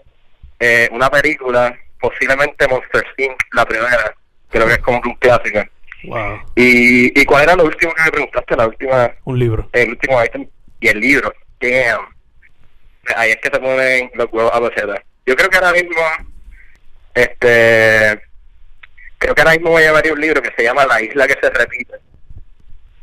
eh, 0.60 0.90
una 0.92 1.10
película, 1.10 1.76
posiblemente 2.00 2.68
Monster 2.68 3.06
Inc., 3.18 3.36
la 3.54 3.66
primera. 3.66 4.14
Creo 4.50 4.68
que 4.68 4.74
es 4.74 4.80
como 4.80 5.02
que 5.02 5.10
un 5.10 5.16
clásico. 5.16 5.64
Wow. 6.04 6.40
¿Y, 6.56 7.20
y 7.20 7.26
cuál 7.26 7.44
era 7.44 7.56
lo 7.56 7.66
último 7.66 7.94
que 7.94 8.04
me 8.04 8.12
preguntaste? 8.12 8.56
La 8.56 8.68
última, 8.68 9.12
Un 9.26 9.40
libro. 9.40 9.70
el 9.74 9.90
último 9.90 10.24
item 10.24 10.48
y 10.80 10.88
el 10.88 11.00
libro. 11.00 11.34
Damn. 11.60 12.06
Ahí 13.16 13.32
es 13.32 13.38
que 13.38 13.50
se 13.50 13.60
ponen 13.60 14.12
los 14.14 14.28
huevos 14.32 14.52
a 14.54 14.62
peseta. 14.70 15.02
Yo 15.26 15.36
creo 15.36 15.50
que 15.50 15.58
ahora 15.58 15.74
mismo, 15.74 16.00
este, 17.14 18.22
creo 19.20 19.36
que 19.36 19.42
ahora 19.42 19.54
mismo 19.54 19.70
voy 19.70 19.84
a 19.84 19.88
llevar 19.88 20.12
un 20.12 20.20
libro 20.22 20.42
que 20.42 20.52
se 20.58 20.64
llama 20.64 20.86
La 20.88 21.02
isla 21.02 21.28
que 21.28 21.38
se 21.40 21.50
repite, 21.52 21.94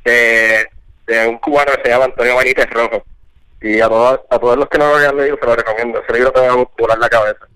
de, 0.04 0.68
de 1.06 1.26
un 1.28 1.38
cubano 1.38 1.72
que 1.72 1.82
se 1.82 1.88
llama 1.90 2.06
Antonio 2.06 2.36
Benítez 2.36 2.68
Rojo. 2.70 3.04
Y 3.60 3.80
a 3.80 3.88
todos, 3.88 4.20
a 4.30 4.38
todos 4.38 4.56
los 4.58 4.68
que 4.68 4.78
no 4.78 4.88
lo 4.90 4.96
hayan 4.96 5.16
leído 5.16 5.38
se 5.40 5.46
lo 5.46 5.56
recomiendo. 5.56 6.02
Ese 6.02 6.12
libro 6.12 6.32
te 6.32 6.40
va 6.40 6.52
a 6.52 6.66
volar 6.78 6.98
la 6.98 7.08
cabeza. 7.08 7.46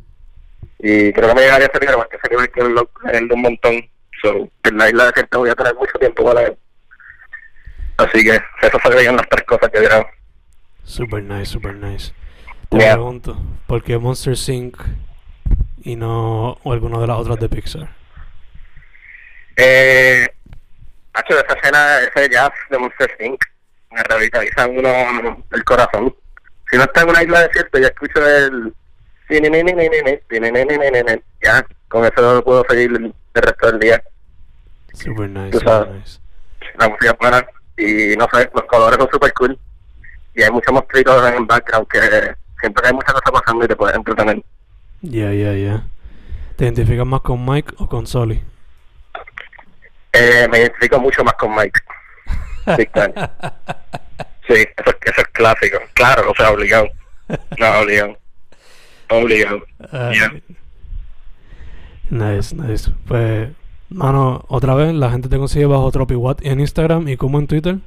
Y 0.78 1.12
creo 1.12 1.28
que 1.28 1.34
me 1.34 1.40
llegaría 1.42 1.66
ese 1.66 1.78
libro 1.80 1.96
porque 1.98 2.16
ese 2.16 2.28
libro 2.30 2.42
hay 2.42 2.48
que 2.48 2.60
leerlo 2.62 2.90
leerlo 3.04 3.34
un 3.34 3.42
montón. 3.42 3.90
So, 4.22 4.48
en 4.64 4.76
la 4.78 4.88
isla 4.88 5.06
de 5.06 5.12
cierta 5.12 5.38
voy 5.38 5.50
a 5.50 5.54
tener 5.54 5.74
mucho 5.74 5.98
tiempo 5.98 6.24
para 6.24 6.40
leer. 6.40 6.58
Así 7.98 8.24
que 8.24 8.34
eso 8.62 8.78
serían 8.82 9.16
las 9.16 9.28
tres 9.28 9.44
cosas 9.44 9.68
que 9.70 9.80
dirán. 9.80 10.04
Super 10.84 11.22
nice, 11.22 11.46
super 11.46 11.74
nice. 11.74 12.12
Te 12.70 12.78
Yeah. 12.78 12.94
pregunto, 12.94 13.36
¿por 13.66 13.82
qué 13.82 13.98
Monster 13.98 14.34
Inc. 14.54 14.76
y 15.82 15.96
no 15.96 16.52
o 16.62 16.72
alguno 16.72 17.00
de 17.00 17.06
las 17.08 17.18
otras 17.18 17.38
de 17.40 17.48
Pixar? 17.48 17.88
Eh, 19.62 20.26
hecho 21.18 21.38
esa 21.38 21.52
escena, 21.52 21.98
ese 22.00 22.30
jazz 22.30 22.50
de 22.70 22.78
Monster 22.78 23.14
Inc. 23.20 23.38
me 23.90 24.02
revitaliza 24.04 24.66
uno 24.66 25.44
el 25.52 25.64
corazón. 25.64 26.14
Si 26.70 26.78
no 26.78 26.84
está 26.84 27.02
en 27.02 27.10
una 27.10 27.22
isla 27.22 27.46
desierta, 27.46 27.78
ya 27.78 27.88
escucho 27.88 28.26
el... 28.26 28.72
Ya, 31.42 31.66
con 31.88 32.04
eso 32.04 32.42
puedo 32.42 32.64
seguir 32.68 32.90
el 32.92 33.14
resto 33.34 33.66
del 33.70 33.80
día. 33.80 34.02
Super 34.94 35.28
nice, 35.28 35.58
super 35.58 35.88
nice. 35.90 36.18
La 36.78 36.88
música 36.88 37.10
es 37.10 37.18
buena 37.18 37.46
y 37.76 38.16
no 38.16 38.26
sé, 38.32 38.50
los 38.54 38.64
colores 38.64 38.98
son 38.98 39.08
super 39.12 39.32
cool. 39.34 39.58
Y 40.34 40.42
hay 40.42 40.50
muchos 40.50 40.72
monstruitos 40.72 41.28
en 41.28 41.34
el 41.34 41.44
background 41.44 41.86
que 41.88 42.00
que 42.00 42.66
hay 42.66 42.92
muchas 42.92 43.12
cosas 43.12 43.32
pasando 43.32 43.64
y 43.64 43.68
te 43.68 43.76
puedes 43.76 43.96
entretener. 43.96 44.42
Yeah, 45.02 45.32
yeah, 45.32 45.54
yeah. 45.54 45.84
¿Te 46.56 46.64
identificas 46.64 47.06
más 47.06 47.20
con 47.20 47.44
Mike 47.44 47.74
o 47.78 47.88
con 47.88 48.06
Soli? 48.06 48.42
Eh, 50.12 50.48
me 50.50 50.58
identifico 50.58 50.98
mucho 50.98 51.22
más 51.24 51.34
con 51.34 51.54
Mike. 51.54 51.80
Big 52.76 52.92
time. 52.92 53.14
Sí, 54.46 54.54
eso, 54.54 54.96
eso 55.04 55.20
es 55.20 55.28
clásico. 55.32 55.78
Claro, 55.94 56.30
o 56.30 56.34
sea, 56.34 56.50
obligado. 56.50 56.88
No, 57.58 57.80
obligado. 57.80 58.18
Obligado. 59.08 59.64
Ay. 59.92 60.14
Yeah. 60.14 60.32
Nice, 62.10 62.54
nice. 62.56 62.90
Pues, 63.06 63.50
mano, 63.88 64.44
otra 64.48 64.74
vez, 64.74 64.92
la 64.92 65.10
gente 65.10 65.28
te 65.28 65.36
consigue 65.36 65.66
bajo 65.66 65.90
TropiWatt 65.92 66.44
en 66.44 66.60
Instagram 66.60 67.08
y 67.08 67.16
como 67.16 67.38
en 67.38 67.46
Twitter. 67.46 67.78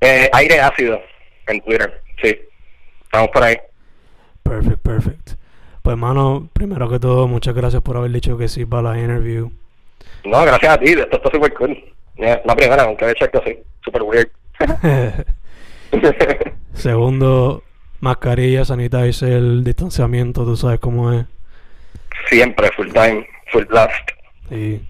Eh, 0.00 0.30
aire 0.32 0.60
ácido 0.60 0.98
en 1.46 1.60
Twitter, 1.60 2.02
sí. 2.22 2.38
Estamos 3.04 3.28
por 3.28 3.42
ahí. 3.42 3.56
Perfect, 4.42 4.78
perfect. 4.78 5.30
Pues, 5.82 5.96
mano, 5.96 6.48
primero 6.52 6.88
que 6.88 6.98
todo, 6.98 7.28
muchas 7.28 7.54
gracias 7.54 7.82
por 7.82 7.96
haber 7.96 8.12
dicho 8.12 8.38
que 8.38 8.48
sí 8.48 8.64
para 8.64 8.94
la 8.94 8.98
interview. 8.98 9.50
No, 10.24 10.44
gracias 10.44 10.72
a 10.72 10.78
ti, 10.78 10.90
esto 10.92 11.16
está 11.16 11.30
súper 11.30 11.54
cool. 11.54 11.84
La 12.16 12.56
primera, 12.56 12.82
aunque 12.82 13.04
he 13.04 13.10
hecho 13.12 13.26
así, 13.40 13.58
súper 13.84 14.02
weird. 14.02 14.30
Segundo, 16.74 17.62
mascarilla, 18.00 18.64
sanitizer, 18.64 19.40
distanciamiento, 19.62 20.44
tú 20.44 20.56
sabes 20.56 20.80
cómo 20.80 21.12
es. 21.12 21.26
Siempre, 22.28 22.70
full 22.76 22.88
time, 22.88 23.26
full 23.52 23.64
blast. 23.64 24.10
Y, 24.50 24.80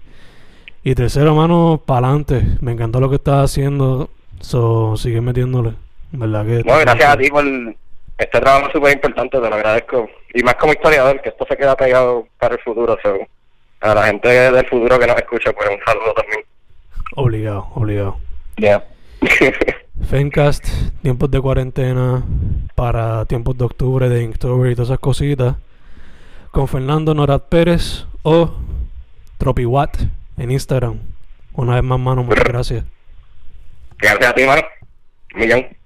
y 0.83 0.95
tercero, 0.95 1.35
mano, 1.35 1.81
para 1.85 2.07
adelante. 2.07 2.41
Me 2.61 2.71
encantó 2.71 2.99
lo 2.99 3.09
que 3.09 3.15
estás 3.17 3.51
haciendo. 3.51 4.09
So, 4.41 4.97
sigue 4.97 5.21
metiéndole. 5.21 5.73
¿Verdad 6.11 6.45
que? 6.45 6.63
No, 6.63 6.79
gracias 6.79 7.13
a 7.13 7.17
ti 7.17 7.29
por 7.29 7.45
este 8.17 8.39
trabajo 8.39 8.71
súper 8.71 8.93
importante, 8.93 9.39
te 9.39 9.49
lo 9.49 9.55
agradezco. 9.55 10.09
Y 10.33 10.43
más 10.43 10.55
como 10.55 10.73
historiador, 10.73 11.21
que 11.21 11.29
esto 11.29 11.45
se 11.47 11.57
queda 11.57 11.75
pegado 11.75 12.27
para 12.37 12.55
el 12.55 12.61
futuro. 12.61 12.97
so, 13.03 13.17
a 13.81 13.93
la 13.93 14.05
gente 14.07 14.27
del 14.27 14.65
futuro 14.67 14.99
que 14.99 15.07
nos 15.07 15.17
escucha, 15.17 15.53
pues 15.53 15.69
un 15.69 15.79
saludo 15.85 16.13
también. 16.13 16.41
Obligado, 17.15 17.67
obligado. 17.75 18.17
Yeah. 18.57 18.83
Fencast, 20.09 20.65
tiempos 21.01 21.29
de 21.31 21.41
cuarentena 21.41 22.23
para 22.75 23.25
tiempos 23.25 23.57
de 23.57 23.65
octubre, 23.65 24.09
de 24.09 24.23
Inktober 24.23 24.71
y 24.71 24.75
todas 24.75 24.89
esas 24.89 24.99
cositas. 24.99 25.55
Con 26.51 26.67
Fernando 26.67 27.13
Norad 27.13 27.41
Pérez 27.43 28.05
o 28.23 28.51
TropiWatt 29.37 29.97
en 30.37 30.51
Instagram. 30.51 30.99
Una 31.53 31.75
vez 31.75 31.83
más, 31.83 31.99
mano, 31.99 32.23
muchas 32.23 32.43
gracias. 32.43 32.85
gracias 33.97 34.29
a 34.29 34.33
ti, 34.33 34.43
mano. 34.45 34.61
Millón. 35.35 35.78